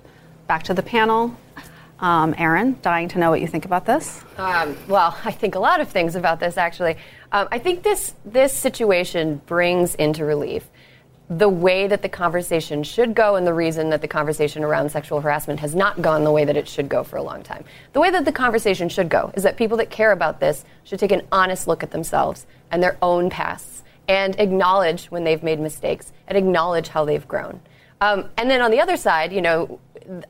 Back 0.47 0.63
to 0.63 0.73
the 0.73 0.83
panel. 0.83 1.35
Um, 1.99 2.35
Erin, 2.37 2.77
dying 2.81 3.07
to 3.09 3.19
know 3.19 3.29
what 3.29 3.39
you 3.39 3.47
think 3.47 3.65
about 3.65 3.85
this. 3.85 4.21
Um, 4.37 4.77
well, 4.87 5.17
I 5.23 5.31
think 5.31 5.55
a 5.55 5.59
lot 5.59 5.79
of 5.79 5.87
things 5.87 6.15
about 6.15 6.39
this 6.39 6.57
actually. 6.57 6.97
Um, 7.31 7.47
I 7.51 7.59
think 7.59 7.83
this 7.83 8.13
this 8.25 8.51
situation 8.51 9.41
brings 9.45 9.95
into 9.95 10.25
relief 10.25 10.69
the 11.29 11.49
way 11.49 11.87
that 11.87 12.01
the 12.01 12.09
conversation 12.09 12.83
should 12.83 13.15
go 13.15 13.35
and 13.35 13.47
the 13.47 13.53
reason 13.53 13.89
that 13.89 14.01
the 14.01 14.07
conversation 14.07 14.63
around 14.63 14.91
sexual 14.91 15.21
harassment 15.21 15.59
has 15.59 15.73
not 15.73 16.01
gone 16.01 16.23
the 16.23 16.31
way 16.31 16.45
that 16.45 16.55
it 16.55 16.67
should 16.67 16.87
go 16.87 17.03
for 17.03 17.15
a 17.15 17.23
long 17.23 17.41
time. 17.41 17.63
The 17.93 17.99
way 17.99 18.11
that 18.11 18.25
the 18.25 18.31
conversation 18.31 18.89
should 18.89 19.09
go 19.09 19.31
is 19.33 19.41
that 19.43 19.57
people 19.57 19.77
that 19.77 19.89
care 19.89 20.11
about 20.11 20.39
this 20.39 20.65
should 20.83 20.99
take 20.99 21.11
an 21.11 21.23
honest 21.31 21.67
look 21.67 21.81
at 21.81 21.89
themselves 21.89 22.45
and 22.71 22.83
their 22.83 22.97
own 23.01 23.31
pasts 23.31 23.83
and 24.07 24.39
acknowledge 24.39 25.05
when 25.05 25.23
they've 25.23 25.41
made 25.41 25.59
mistakes 25.59 26.11
and 26.27 26.37
acknowledge 26.37 26.89
how 26.89 27.05
they've 27.05 27.27
grown. 27.27 27.59
Um, 28.01 28.29
and 28.37 28.51
then 28.51 28.61
on 28.61 28.69
the 28.69 28.79
other 28.79 28.97
side, 28.97 29.33
you 29.33 29.41
know, 29.41 29.79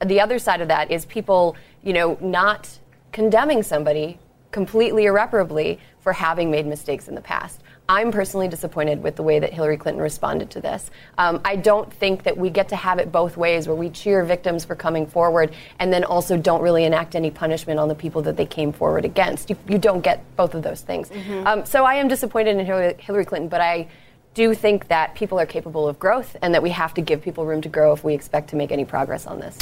the 0.05 0.19
other 0.19 0.39
side 0.39 0.61
of 0.61 0.67
that 0.67 0.91
is 0.91 1.05
people, 1.05 1.55
you 1.83 1.93
know, 1.93 2.17
not 2.21 2.79
condemning 3.11 3.63
somebody 3.63 4.19
completely 4.51 5.05
irreparably 5.05 5.79
for 5.99 6.13
having 6.13 6.49
made 6.51 6.65
mistakes 6.65 7.07
in 7.07 7.15
the 7.15 7.21
past. 7.21 7.61
I'm 7.87 8.11
personally 8.11 8.47
disappointed 8.47 9.03
with 9.03 9.15
the 9.15 9.21
way 9.21 9.37
that 9.37 9.53
Hillary 9.53 9.77
Clinton 9.77 10.01
responded 10.01 10.49
to 10.51 10.61
this. 10.61 10.89
Um, 11.17 11.39
I 11.45 11.55
don't 11.55 11.91
think 11.93 12.23
that 12.23 12.35
we 12.35 12.49
get 12.49 12.69
to 12.69 12.75
have 12.75 12.97
it 12.97 13.11
both 13.11 13.37
ways, 13.37 13.67
where 13.67 13.75
we 13.75 13.89
cheer 13.89 14.23
victims 14.23 14.65
for 14.65 14.75
coming 14.75 15.05
forward 15.05 15.53
and 15.77 15.93
then 15.93 16.03
also 16.03 16.35
don't 16.35 16.61
really 16.61 16.85
enact 16.85 17.15
any 17.15 17.29
punishment 17.29 17.79
on 17.79 17.87
the 17.87 17.95
people 17.95 18.23
that 18.23 18.37
they 18.37 18.45
came 18.45 18.71
forward 18.71 19.05
against. 19.05 19.49
You, 19.49 19.57
you 19.67 19.77
don't 19.77 20.01
get 20.01 20.23
both 20.35 20.55
of 20.55 20.63
those 20.63 20.81
things. 20.81 21.11
Um, 21.45 21.65
so 21.65 21.85
I 21.85 21.95
am 21.95 22.07
disappointed 22.07 22.57
in 22.57 22.65
Hillary, 22.65 22.95
Hillary 22.97 23.25
Clinton, 23.25 23.49
but 23.49 23.61
I 23.61 23.87
do 24.35 24.53
think 24.53 24.89
that 24.89 25.15
people 25.15 25.39
are 25.39 25.45
capable 25.47 25.87
of 25.87 25.97
growth 25.97 26.37
and 26.43 26.53
that 26.53 26.61
we 26.61 26.69
have 26.69 26.93
to 26.93 27.01
give 27.01 27.21
people 27.23 27.45
room 27.45 27.61
to 27.61 27.69
grow 27.69 27.91
if 27.93 28.03
we 28.03 28.13
expect 28.13 28.49
to 28.51 28.55
make 28.55 28.71
any 28.71 28.85
progress 28.85 29.25
on 29.25 29.39
this. 29.39 29.57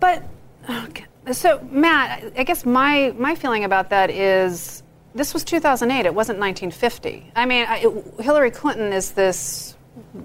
But 0.00 0.24
okay. 0.68 1.04
so, 1.30 1.60
Matt, 1.70 2.32
I 2.36 2.42
guess 2.42 2.66
my 2.66 3.14
my 3.16 3.36
feeling 3.36 3.62
about 3.64 3.90
that 3.90 4.10
is 4.10 4.82
this 5.14 5.32
was 5.32 5.44
2008. 5.44 6.06
It 6.06 6.14
wasn't 6.14 6.38
1950. 6.38 7.32
I 7.36 7.46
mean, 7.46 7.66
I, 7.68 7.78
it, 7.78 8.20
Hillary 8.20 8.50
Clinton 8.50 8.92
is 8.92 9.12
this 9.12 9.76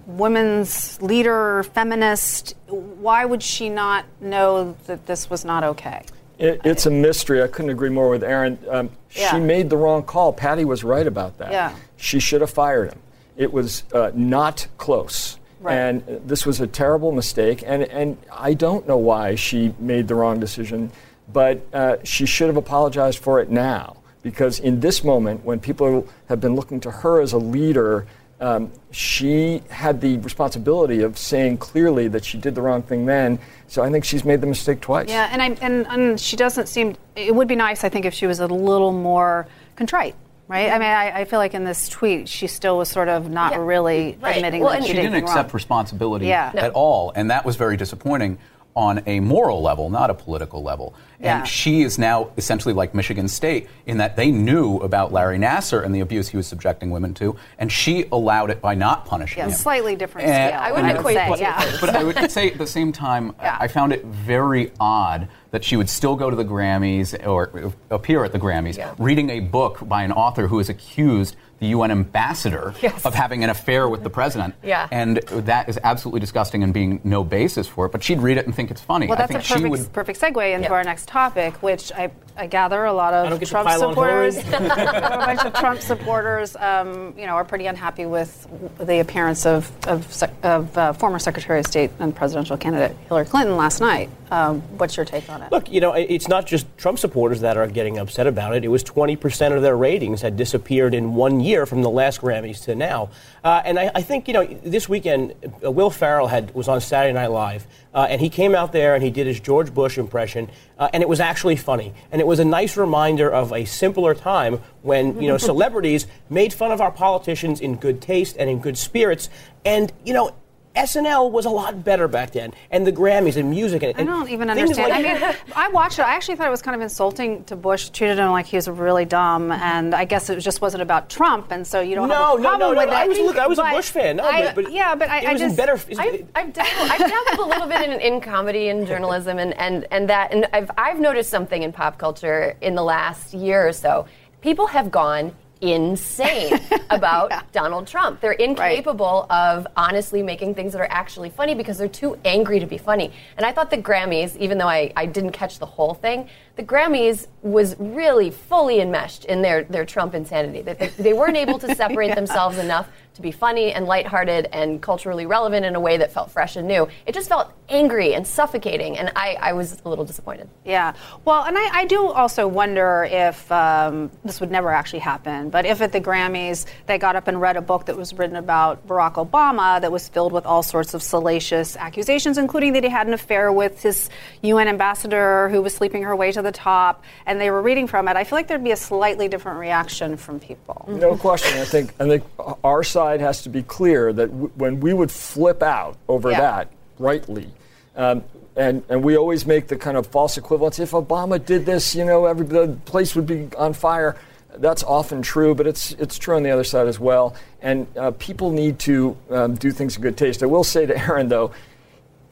women's 0.05 1.01
leader, 1.01 1.63
feminist. 1.63 2.55
Why 2.67 3.25
would 3.25 3.43
she 3.43 3.69
not 3.69 4.05
know 4.21 4.75
that 4.87 5.05
this 5.05 5.29
was 5.29 5.43
not 5.43 5.63
okay? 5.63 6.03
It, 6.39 6.61
it's 6.63 6.85
a 6.85 6.91
mystery. 6.91 7.41
I 7.41 7.47
couldn't 7.47 7.71
agree 7.71 7.89
more 7.89 8.09
with 8.09 8.23
Erin. 8.23 8.57
Um, 8.69 8.89
Yeah. 9.15 9.31
She 9.31 9.39
made 9.39 9.69
the 9.69 9.77
wrong 9.77 10.03
call. 10.03 10.33
Patti 10.33 10.65
was 10.65 10.83
right 10.83 11.05
about 11.05 11.37
that. 11.37 11.51
Yeah. 11.51 11.75
She 11.97 12.19
should 12.19 12.41
have 12.41 12.49
fired 12.49 12.91
him. 12.91 12.99
It 13.37 13.51
was 13.51 13.83
uh, 13.93 14.11
not 14.13 14.67
close. 14.77 15.39
Right. 15.59 15.75
And 15.75 16.03
this 16.27 16.45
was 16.45 16.59
a 16.59 16.67
terrible 16.67 17.11
mistake. 17.11 17.63
And, 17.65 17.83
and 17.83 18.17
I 18.31 18.53
don't 18.53 18.87
know 18.87 18.97
why 18.97 19.35
she 19.35 19.73
made 19.79 20.07
the 20.07 20.15
wrong 20.15 20.39
decision, 20.39 20.91
but 21.31 21.65
uh, 21.73 21.97
she 22.03 22.25
should 22.25 22.47
have 22.47 22.57
apologized 22.57 23.19
for 23.19 23.39
it 23.39 23.49
now. 23.49 23.97
Because 24.21 24.59
in 24.59 24.79
this 24.79 25.03
moment, 25.03 25.43
when 25.43 25.59
people 25.59 26.07
have 26.29 26.39
been 26.39 26.55
looking 26.55 26.79
to 26.81 26.91
her 26.91 27.21
as 27.21 27.33
a 27.33 27.37
leader, 27.37 28.05
um, 28.39 28.71
she 28.91 29.63
had 29.69 30.01
the 30.01 30.17
responsibility 30.17 31.01
of 31.01 31.17
saying 31.17 31.57
clearly 31.57 32.09
that 32.09 32.25
she 32.25 32.37
did 32.37 32.55
the 32.55 32.61
wrong 32.61 32.81
thing 32.81 33.05
then. 33.05 33.39
So 33.67 33.83
I 33.83 33.89
think 33.89 34.03
she's 34.03 34.25
made 34.25 34.41
the 34.41 34.47
mistake 34.47 34.81
twice. 34.81 35.07
Yeah, 35.09 35.29
and 35.31 35.41
I 35.41 35.47
and, 35.61 35.87
and 35.87 36.19
she 36.19 36.35
doesn't 36.35 36.67
seem. 36.67 36.95
It 37.15 37.33
would 37.33 37.47
be 37.47 37.55
nice, 37.55 37.83
I 37.83 37.89
think, 37.89 38.05
if 38.05 38.13
she 38.13 38.27
was 38.27 38.39
a 38.39 38.47
little 38.47 38.91
more 38.91 39.47
contrite. 39.75 40.15
Right? 40.47 40.69
I 40.69 40.73
mean, 40.73 40.89
I, 40.89 41.21
I 41.21 41.25
feel 41.25 41.39
like 41.39 41.53
in 41.53 41.63
this 41.63 41.87
tweet, 41.87 42.27
she 42.27 42.47
still 42.47 42.77
was 42.77 42.89
sort 42.89 43.07
of 43.07 43.29
not 43.29 43.57
really 43.57 44.17
Right. 44.21 44.35
admitting 44.35 44.61
Well, 44.61 44.71
that 44.71 44.77
and 44.77 44.85
she 44.85 44.91
she 44.91 44.95
did 44.97 45.03
didn't 45.03 45.23
accept 45.23 45.49
wrong. 45.49 45.53
responsibility 45.55 46.27
Yeah. 46.27 46.51
No. 46.53 46.61
at 46.61 46.71
all, 46.73 47.11
and 47.15 47.31
that 47.31 47.45
was 47.45 47.55
very 47.55 47.77
disappointing. 47.77 48.37
On 48.75 49.03
a 49.05 49.19
moral 49.19 49.61
level, 49.61 49.91
not 49.91 50.09
a 50.09 50.15
political 50.15 50.63
level. 50.63 50.95
Yeah. 51.19 51.39
And 51.39 51.47
she 51.47 51.83
is 51.83 51.99
now 51.99 52.31
essentially 52.37 52.73
like 52.73 52.95
Michigan 52.95 53.27
State 53.27 53.69
in 53.85 53.97
that 53.97 54.15
they 54.15 54.31
knew 54.31 54.77
about 54.77 55.13
Larry 55.13 55.37
Nassar 55.37 55.85
and 55.85 55.93
the 55.93 55.99
abuse 55.99 56.27
he 56.29 56.37
was 56.37 56.47
subjecting 56.47 56.89
women 56.89 57.13
to, 57.15 57.35
and 57.59 57.71
she 57.71 58.05
allowed 58.11 58.49
it 58.49 58.61
by 58.61 58.73
not 58.73 59.05
punishing 59.05 59.37
Yeah, 59.37 59.45
him. 59.45 59.51
slightly 59.51 59.95
different 59.95 60.27
And- 60.27 60.49
scale. 60.49 60.59
I 60.59 60.71
wouldn't 60.71 60.97
equate 60.97 61.15
say, 61.17 61.35
yeah. 61.39 61.77
but 61.79 61.95
I 61.95 62.03
would 62.03 62.31
say 62.31 62.49
at 62.49 62.57
the 62.57 62.65
same 62.65 62.91
time, 62.91 63.35
Yeah. 63.41 63.57
I 63.59 63.67
found 63.67 63.93
it 63.93 64.03
very 64.05 64.71
odd 64.79 65.27
that 65.51 65.63
she 65.63 65.75
would 65.75 65.87
still 65.89 66.15
go 66.15 66.31
to 66.31 66.35
the 66.35 66.43
Grammys 66.45 67.13
or 67.27 67.71
appear 67.91 68.23
at 68.23 68.31
the 68.31 68.39
Grammys 68.39 68.75
Yeah. 68.75 68.95
reading 68.97 69.29
a 69.29 69.39
book 69.39 69.87
by 69.87 70.01
an 70.01 70.11
author 70.11 70.47
who 70.47 70.57
is 70.59 70.67
accused 70.67 71.35
the 71.63 71.69
UN 71.69 71.89
ambassador 71.91 72.73
Yes. 72.81 73.05
of 73.05 73.13
having 73.15 73.43
an 73.43 73.49
affair 73.49 73.87
with 73.89 74.03
the 74.03 74.09
president. 74.09 74.53
Yeah. 74.63 74.87
And 74.91 75.17
that 75.29 75.69
is 75.69 75.79
absolutely 75.83 76.19
disgusting 76.19 76.61
and 76.63 76.73
being 76.73 76.99
no 77.03 77.23
basis 77.23 77.67
for 77.67 77.85
it. 77.85 77.91
But 77.91 78.03
she'd 78.03 78.19
read 78.19 78.37
it 78.37 78.45
and 78.45 78.53
think 78.55 78.69
it's 78.71 78.81
funny. 78.81 79.07
Well, 79.07 79.17
I 79.17 79.21
that's 79.25 79.31
a 79.31 79.33
think 79.33 79.43
she 79.45 79.53
perfect, 79.55 79.69
would 79.71 79.93
perfect 79.93 80.19
segue 80.21 80.53
into 80.53 80.63
Yep. 80.63 80.71
our 80.71 80.83
next 80.83 81.07
topic, 81.07 81.61
which 81.63 81.91
I, 81.93 82.11
I 82.37 82.47
gather 82.47 82.83
a 82.85 82.93
lot 82.93 83.13
of 83.13 83.41
Trump 83.49 83.69
supporters, 83.69 84.37
a 84.47 84.51
bunch 84.51 85.45
of 85.45 85.53
Trump 85.53 85.81
supporters, 85.91 86.55
um, 86.57 87.13
you 87.17 87.25
know, 87.27 87.33
are 87.33 87.45
pretty 87.45 87.65
unhappy 87.67 88.05
with 88.05 88.47
the 88.79 88.99
appearance 88.99 89.45
of 89.45 89.71
of, 89.87 90.23
of 90.43 90.77
uh, 90.77 90.93
former 90.93 91.19
Secretary 91.19 91.59
of 91.59 91.65
State 91.67 91.91
and 91.99 92.15
presidential 92.15 92.57
candidate 92.57 92.95
Hillary 93.07 93.25
Clinton 93.25 93.55
last 93.57 93.79
night. 93.81 94.09
Um, 94.33 94.61
what's 94.79 94.97
your 94.97 95.05
take 95.05 95.29
on 95.29 95.43
it? 95.43 95.51
Look, 95.51 95.71
you 95.71 95.79
know, 95.79 95.93
it's 95.93 96.27
not 96.27 96.47
just 96.47 96.65
Trump 96.75 96.97
supporters 96.97 97.41
that 97.41 97.55
are 97.55 97.67
getting 97.67 97.99
upset 97.99 98.25
about 98.25 98.55
it. 98.55 98.65
It 98.65 98.67
was 98.67 98.83
20% 98.83 99.55
of 99.55 99.61
their 99.61 99.77
ratings 99.77 100.23
had 100.23 100.37
disappeared 100.37 100.95
in 100.95 101.13
one 101.13 101.39
year 101.39 101.67
from 101.67 101.83
the 101.83 101.89
last 101.91 102.21
Grammys 102.21 102.63
to 102.63 102.73
now. 102.73 103.11
Uh, 103.43 103.61
and 103.63 103.77
I, 103.77 103.91
I 103.93 104.01
think, 104.01 104.27
you 104.27 104.33
know, 104.33 104.43
this 104.43 104.89
weekend, 104.89 105.35
uh, 105.63 105.69
Will 105.69 105.91
Ferrell 105.91 106.25
had, 106.25 106.51
was 106.55 106.67
on 106.67 106.81
Saturday 106.81 107.13
Night 107.13 107.29
Live, 107.29 107.67
uh, 107.93 108.07
and 108.09 108.19
he 108.19 108.27
came 108.27 108.55
out 108.55 108.71
there 108.71 108.95
and 108.95 109.03
he 109.03 109.11
did 109.11 109.27
his 109.27 109.39
George 109.39 109.71
Bush 109.71 109.99
impression, 109.99 110.49
uh, 110.79 110.89
and 110.93 111.03
it 111.03 111.09
was 111.09 111.19
actually 111.19 111.55
funny. 111.55 111.93
And 112.11 112.19
it 112.19 112.25
was 112.25 112.39
a 112.39 112.45
nice 112.45 112.75
reminder 112.75 113.31
of 113.31 113.53
a 113.53 113.65
simpler 113.65 114.15
time 114.15 114.61
when, 114.81 115.21
you 115.21 115.27
know, 115.27 115.37
celebrities 115.53 116.07
made 116.31 116.53
fun 116.53 116.71
of 116.71 116.81
our 116.81 116.91
politicians 116.91 117.61
in 117.61 117.75
good 117.75 118.01
taste 118.01 118.35
and 118.39 118.49
in 118.49 118.57
good 118.57 118.79
spirits. 118.79 119.29
And, 119.63 119.93
you 120.03 120.15
know, 120.15 120.33
SNL 120.75 121.31
was 121.31 121.45
a 121.45 121.49
lot 121.49 121.83
better 121.83 122.07
back 122.07 122.31
then, 122.31 122.51
and 122.71 122.85
the 122.85 122.91
Grammys 122.91 123.35
and 123.37 123.49
music. 123.49 123.83
And, 123.83 123.93
I 123.97 124.03
don't 124.03 124.29
even 124.29 124.49
understand. 124.49 124.89
like- 124.89 125.05
I 125.05 125.13
mean, 125.27 125.35
I 125.55 125.67
watched 125.69 125.99
it. 125.99 126.03
I 126.05 126.15
actually 126.15 126.35
thought 126.37 126.47
it 126.47 126.51
was 126.51 126.61
kind 126.63 126.75
of 126.75 126.81
insulting 126.81 127.43
to 127.45 127.55
Bush. 127.55 127.89
Treated 127.89 128.17
him 128.17 128.31
like 128.31 128.47
he 128.47 128.55
was 128.57 128.67
really 128.67 129.05
dumb, 129.05 129.51
and 129.51 129.93
I 129.93 130.05
guess 130.05 130.29
it 130.29 130.39
just 130.39 130.61
wasn't 130.61 130.81
about 130.81 131.09
Trump, 131.09 131.51
and 131.51 131.65
so 131.65 131.79
you 131.81 131.93
don't 131.95 132.07
No, 132.07 132.15
have 132.15 132.39
a 132.39 132.41
no, 132.41 132.49
problem 132.49 132.59
no, 132.59 132.73
no, 132.73 132.85
with 132.87 132.89
I 132.95 133.07
was- 133.07 133.19
look, 133.19 133.37
I 133.37 133.47
was 133.47 133.59
a 133.59 133.63
Bush 133.63 133.89
fan. 133.89 134.15
No, 134.17 134.23
I- 134.23 134.45
but- 134.45 134.55
but 134.63 134.71
yeah, 134.71 134.95
but 134.95 135.09
I, 135.09 135.19
it 135.19 135.27
I 135.27 135.33
was 135.33 135.41
in 135.41 135.47
just 135.49 135.57
better. 135.57 135.73
I've, 135.73 136.25
I've, 136.35 136.53
dabbled, 136.53 136.91
I've 136.91 136.99
dabbled 136.99 137.39
a 137.39 137.49
little 137.49 137.67
bit 137.67 137.89
in, 137.89 137.99
in 138.01 138.19
comedy 138.21 138.69
and 138.69 138.87
journalism 138.87 139.37
and, 139.39 139.53
and, 139.59 139.85
and 139.91 140.09
that, 140.09 140.33
and 140.33 140.47
I've, 140.53 140.71
I've 140.77 140.99
noticed 140.99 141.29
something 141.29 141.61
in 141.61 141.71
pop 141.71 141.97
culture 141.97 142.57
in 142.61 142.75
the 142.75 142.83
last 142.83 143.33
year 143.33 143.67
or 143.67 143.73
so. 143.73 144.05
People 144.41 144.67
have 144.67 144.91
gone 144.91 145.33
insane 145.63 146.59
about 146.89 147.51
Donald 147.51 147.87
Trump. 147.87 148.19
They're 148.19 148.33
incapable 148.33 149.25
of 149.29 149.65
honestly 149.77 150.21
making 150.21 150.55
things 150.55 150.73
that 150.73 150.81
are 150.81 150.91
actually 150.91 151.29
funny 151.29 151.55
because 151.55 151.77
they're 151.77 151.87
too 151.87 152.17
angry 152.25 152.59
to 152.59 152.65
be 152.65 152.77
funny. 152.77 153.11
And 153.37 153.45
I 153.45 153.51
thought 153.53 153.71
the 153.71 153.77
Grammys, 153.77 154.35
even 154.37 154.57
though 154.57 154.67
I, 154.67 154.91
I 154.95 155.05
didn't 155.05 155.31
catch 155.31 155.59
the 155.59 155.65
whole 155.65 155.93
thing, 155.93 156.29
the 156.55 156.63
Grammys 156.63 157.27
was 157.41 157.75
really 157.79 158.29
fully 158.29 158.79
enmeshed 158.79 159.25
in 159.25 159.41
their, 159.41 159.63
their 159.63 159.85
Trump 159.85 160.13
insanity. 160.13 160.61
That 160.61 160.79
they, 160.79 160.87
they 160.89 161.13
weren't 161.13 161.37
able 161.37 161.59
to 161.59 161.73
separate 161.83 162.09
Yeah. 162.09 162.15
themselves 162.15 162.57
enough 162.57 162.87
to 163.15 163.21
be 163.21 163.31
funny 163.31 163.71
and 163.71 163.85
lighthearted 163.85 164.49
and 164.53 164.81
culturally 164.81 165.27
relevant 165.27 165.63
in 165.65 165.75
a 165.75 165.79
way 165.79 165.97
that 165.97 166.11
felt 166.11 166.31
fresh 166.31 166.55
and 166.55 166.67
new. 166.67 166.87
It 167.05 167.13
just 167.13 167.29
felt 167.29 167.51
angry 167.69 168.15
and 168.15 168.25
suffocating, 168.25 168.97
and 168.97 169.11
I, 169.15 169.37
I 169.39 169.53
was 169.53 169.79
a 169.85 169.89
little 169.89 170.03
disappointed. 170.03 170.49
Yeah. 170.65 170.93
Well, 171.23 171.43
and 171.43 171.55
I, 171.55 171.81
I 171.81 171.85
do 171.85 172.07
also 172.07 172.47
wonder 172.47 173.07
if 173.07 173.51
um, 173.51 174.09
this 174.25 174.39
would 174.39 174.49
never 174.49 174.71
actually 174.71 174.99
happen, 174.99 175.51
but 175.51 175.63
if 175.63 175.79
at 175.81 175.91
the 175.91 176.01
Grammys 176.01 176.65
they 176.87 176.97
got 176.97 177.15
up 177.15 177.27
and 177.27 177.39
read 177.39 177.55
a 177.55 177.61
book 177.61 177.85
that 177.85 177.95
was 177.95 178.15
written 178.15 178.35
about 178.35 178.87
Barack 178.87 179.13
Obama 179.13 179.79
that 179.79 179.91
was 179.91 180.09
filled 180.09 180.33
with 180.33 180.47
all 180.47 180.63
sorts 180.63 180.95
of 180.95 181.03
salacious 181.03 181.77
accusations, 181.77 182.39
including 182.39 182.73
that 182.73 182.83
he 182.83 182.89
had 182.89 183.05
an 183.05 183.13
affair 183.13 183.51
with 183.51 183.83
his 183.83 184.09
UN 184.41 184.67
ambassador 184.67 185.49
who 185.49 185.61
was 185.61 185.75
sleeping 185.75 186.01
her 186.01 186.15
way 186.15 186.31
to 186.31 186.41
the 186.43 186.51
top, 186.51 187.03
and 187.25 187.39
they 187.41 187.49
were 187.49 187.61
reading 187.61 187.87
from 187.87 188.07
it, 188.07 188.15
I 188.15 188.23
feel 188.23 188.37
like 188.37 188.47
there'd 188.47 188.63
be 188.63 188.71
a 188.71 188.75
slightly 188.75 189.27
different 189.27 189.59
reaction 189.59 190.17
from 190.17 190.39
people. 190.39 190.85
No 190.87 191.15
question. 191.17 191.59
I 191.59 191.65
think 191.65 191.93
I 191.99 192.07
think 192.07 192.23
our 192.63 192.83
side 192.83 193.21
has 193.21 193.41
to 193.43 193.49
be 193.49 193.63
clear 193.63 194.13
that 194.13 194.27
w- 194.27 194.51
when 194.55 194.79
we 194.79 194.93
would 194.93 195.09
flip 195.11 195.63
out 195.63 195.97
over 196.07 196.29
Yeah. 196.31 196.41
that 196.41 196.67
rightly, 196.99 197.49
um, 197.95 198.23
and 198.55 198.83
and 198.89 199.03
we 199.03 199.17
always 199.17 199.45
make 199.45 199.67
the 199.67 199.75
kind 199.77 199.97
of 199.97 200.05
false 200.07 200.37
equivalence. 200.37 200.77
If 200.79 200.91
Obama 200.91 201.43
did 201.43 201.65
this, 201.65 201.95
you 201.95 202.05
know, 202.05 202.25
every 202.25 202.45
the 202.45 202.77
place 202.85 203.15
would 203.15 203.25
be 203.25 203.47
on 203.57 203.73
fire. 203.73 204.15
That's 204.55 204.83
often 204.83 205.23
true, 205.23 205.55
but 205.55 205.65
it's 205.65 205.93
it's 205.93 206.19
true 206.19 206.35
on 206.35 206.43
the 206.43 206.51
other 206.51 206.63
side 206.63 206.87
as 206.87 206.99
well. 206.99 207.33
And 207.61 207.87
uh, 207.97 208.11
people 208.11 208.51
need 208.51 208.77
to 208.79 209.17
um, 209.31 209.55
do 209.55 209.71
things 209.71 209.95
in 209.95 210.03
good 210.03 210.15
taste. 210.15 210.43
I 210.43 210.45
will 210.45 210.63
say 210.63 210.85
to 210.85 210.95
Erin 210.95 211.29
though. 211.29 211.51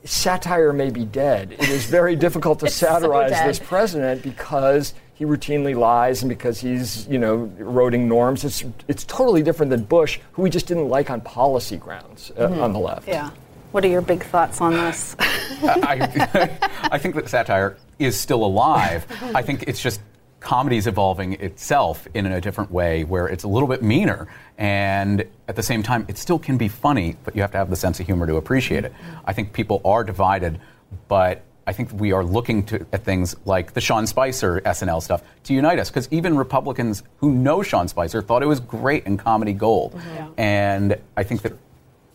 Satire 0.04 0.74
may 0.74 0.90
be 0.90 1.06
dead. 1.06 1.52
It 1.54 1.70
is 1.70 1.86
very 1.86 2.16
difficult 2.16 2.60
to 2.60 2.66
It's 2.68 2.76
so 2.76 2.88
satirize 2.88 3.32
this 3.46 3.60
president 3.60 4.24
because 4.24 4.94
he 5.14 5.26
routinely 5.26 5.76
lies 5.78 6.24
and 6.24 6.30
because 6.30 6.60
he's, 6.60 7.08
you 7.08 7.20
know, 7.20 7.52
eroding 7.60 8.08
norms. 8.08 8.44
It's 8.44 8.64
it's 8.88 9.04
totally 9.04 9.44
different 9.44 9.70
than 9.70 9.84
Bush, 9.84 10.20
who 10.34 10.42
we 10.42 10.50
just 10.50 10.66
didn't 10.66 10.90
like 10.90 11.10
on 11.12 11.22
policy 11.22 11.78
grounds 11.78 12.32
uh, 12.38 12.48
Mhm. 12.48 12.62
on 12.64 12.74
the 12.74 12.80
left. 12.80 13.08
Yeah. 13.08 13.30
What 13.72 13.86
are 13.86 13.88
your 13.90 14.02
big 14.02 14.24
thoughts 14.24 14.60
on 14.60 14.74
this? 14.74 15.16
I, 15.20 16.50
I 16.92 16.98
think 16.98 17.16
that 17.16 17.30
satire 17.30 17.78
is 18.00 18.20
still 18.20 18.44
alive. 18.44 19.06
I 19.36 19.42
think 19.44 19.64
it's 19.68 19.82
just 19.82 20.02
comedy's 20.42 20.88
evolving 20.88 21.34
itself 21.34 22.08
in 22.14 22.26
a 22.26 22.42
different 22.42 22.72
way 22.72 23.04
where 23.04 23.28
it's 23.28 23.44
a 23.44 23.48
little 23.48 23.68
bit 23.68 23.82
meaner 23.82 24.28
and 24.58 25.26
at 25.48 25.56
the 25.56 25.64
same 25.64 25.82
time 25.84 26.04
it 26.10 26.18
still 26.18 26.40
can 26.40 26.58
be 26.58 26.68
funny 26.68 27.16
but 27.24 27.36
you 27.36 27.42
have 27.42 27.52
to 27.52 27.58
have 27.58 27.70
the 27.70 27.76
sense 27.76 28.00
of 28.00 28.06
humor 28.06 28.28
to 28.28 28.36
appreciate 28.36 28.84
it. 28.84 28.92
Mm-hmm. 28.92 29.18
I 29.26 29.34
think 29.34 29.54
people 29.54 29.82
are 29.86 30.04
divided 30.04 30.60
but 31.08 31.44
i 31.68 31.72
think 31.72 31.90
we 31.94 32.12
are 32.12 32.24
looking 32.24 32.66
to, 32.66 32.86
at 32.92 33.04
things 33.04 33.36
like 33.46 33.74
the 33.74 33.82
sean 33.82 34.08
spicer 34.08 34.60
snl 34.62 35.02
stuff 35.02 35.22
to 35.44 35.54
unite 35.54 35.80
us 35.80 35.90
because 35.90 36.08
even 36.12 36.36
republicans 36.36 37.04
who 37.18 37.32
know 37.32 37.62
sean 37.62 37.88
spicer 37.88 38.22
thought 38.22 38.42
it 38.42 38.48
was 38.48 38.60
great 38.60 39.06
in 39.06 39.18
comedy 39.18 39.54
gold. 39.54 39.94
Mm-hmm. 39.94 40.34
And 40.40 40.98
i 41.16 41.24
think 41.24 41.44
that 41.44 41.54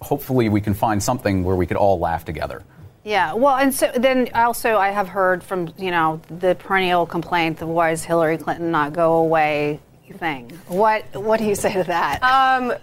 hopefully 0.03 0.49
we 0.49 0.61
can 0.61 0.75
find 0.75 1.03
something 1.03 1.45
where 1.45 1.57
we 1.57 1.67
could 1.67 1.77
all 1.77 1.99
laugh 1.99 2.25
together 2.25 2.65
Yeah, 3.07 3.35
well, 3.35 3.55
and 3.55 3.73
so 3.73 3.89
then 3.95 4.29
also 4.35 4.79
I 4.79 4.89
have 4.89 5.07
heard 5.07 5.45
from 5.45 5.73
you 5.79 5.93
know 5.93 6.21
the 6.29 6.57
perennial 6.57 7.07
complaint 7.07 7.63
of 7.63 7.69
why 7.69 7.93
is 7.93 8.03
Hillary 8.03 8.37
Clinton 8.37 8.73
not 8.73 8.93
go 8.93 9.15
away 9.19 9.79
thing. 10.15 10.51
What 10.67 11.05
what 11.15 11.39
do 11.39 11.47
you 11.47 11.55
say 11.55 11.73
to 11.73 11.85
that? 11.85 12.21
Um, 12.23 12.75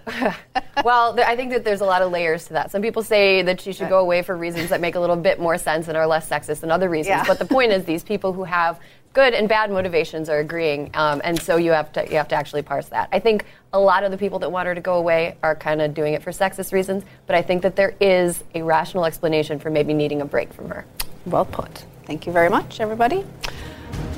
well, 0.84 1.14
th- 1.14 1.26
I 1.26 1.36
think 1.36 1.52
that 1.52 1.62
there's 1.62 1.82
a 1.82 1.84
lot 1.84 2.00
of 2.00 2.10
layers 2.10 2.46
to 2.46 2.54
that. 2.54 2.70
Some 2.70 2.80
people 2.80 3.02
say 3.02 3.42
that 3.42 3.60
she 3.60 3.74
should 3.74 3.90
go 3.90 3.98
away 3.98 4.22
for 4.22 4.34
reasons 4.34 4.70
that 4.70 4.80
make 4.80 4.94
a 4.94 5.00
little 5.00 5.16
bit 5.16 5.38
more 5.38 5.58
sense 5.58 5.88
and 5.88 5.96
are 5.96 6.06
less 6.06 6.28
sexist 6.28 6.60
than 6.60 6.70
other 6.70 6.88
reasons. 6.88 7.16
Yeah. 7.16 7.24
But 7.26 7.38
the 7.38 7.44
point 7.44 7.72
is, 7.72 7.84
these 7.84 8.02
people 8.02 8.32
who 8.32 8.44
have 8.44 8.78
good 9.14 9.32
and 9.32 9.48
bad 9.48 9.70
motivations 9.70 10.28
are 10.28 10.40
agreeing, 10.40 10.90
um, 10.92 11.22
and 11.24 11.40
so 11.40 11.56
you 11.56 11.70
have 11.70 11.90
to 11.92 12.04
you 12.10 12.16
have 12.16 12.28
to 12.28 12.34
actually 12.34 12.62
parse 12.62 12.86
that. 12.88 13.08
I 13.12 13.20
think 13.20 13.46
a 13.72 13.78
lot 13.78 14.04
of 14.04 14.10
the 14.10 14.18
people 14.18 14.40
that 14.40 14.50
want 14.50 14.66
her 14.66 14.74
to 14.74 14.80
go 14.80 14.94
away 14.94 15.36
are 15.42 15.54
kind 15.54 15.80
of 15.80 15.94
doing 15.94 16.12
it 16.14 16.22
for 16.22 16.32
sexist 16.32 16.72
reasons, 16.72 17.04
but 17.26 17.34
I 17.34 17.40
think 17.40 17.62
that 17.62 17.76
there 17.76 17.94
is 18.00 18.44
a 18.54 18.62
rational 18.62 19.06
explanation 19.06 19.58
for 19.58 19.70
maybe 19.70 19.94
needing 19.94 20.20
a 20.20 20.24
break 20.26 20.52
from 20.52 20.68
her. 20.68 20.84
Well 21.24 21.46
put. 21.46 21.86
Thank 22.04 22.26
you 22.26 22.32
very 22.32 22.50
much, 22.50 22.80
everybody. 22.80 23.24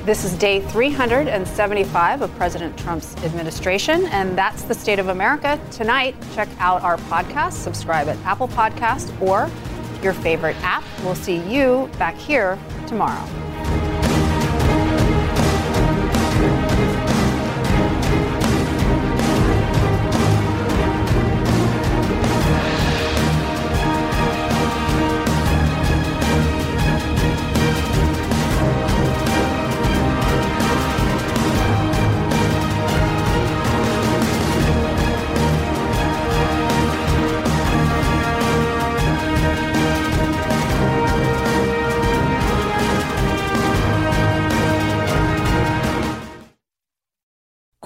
This 0.03 0.23
is 0.23 0.33
day 0.33 0.61
375 0.61 2.21
of 2.21 2.35
President 2.35 2.77
Trump's 2.79 3.15
administration, 3.17 4.05
and 4.07 4.37
that's 4.37 4.63
the 4.63 4.73
state 4.73 4.99
of 4.99 5.09
America. 5.09 5.59
Tonight, 5.69 6.15
check 6.33 6.49
out 6.59 6.81
our 6.81 6.97
podcast, 6.97 7.53
subscribe 7.53 8.07
at 8.07 8.17
Apple 8.25 8.47
Podcast 8.47 9.21
or 9.21 9.51
your 10.01 10.13
favorite 10.13 10.55
app. 10.63 10.83
We'll 11.03 11.15
see 11.15 11.37
you 11.37 11.89
back 11.99 12.15
here 12.15 12.57
tomorrow. 12.87 13.46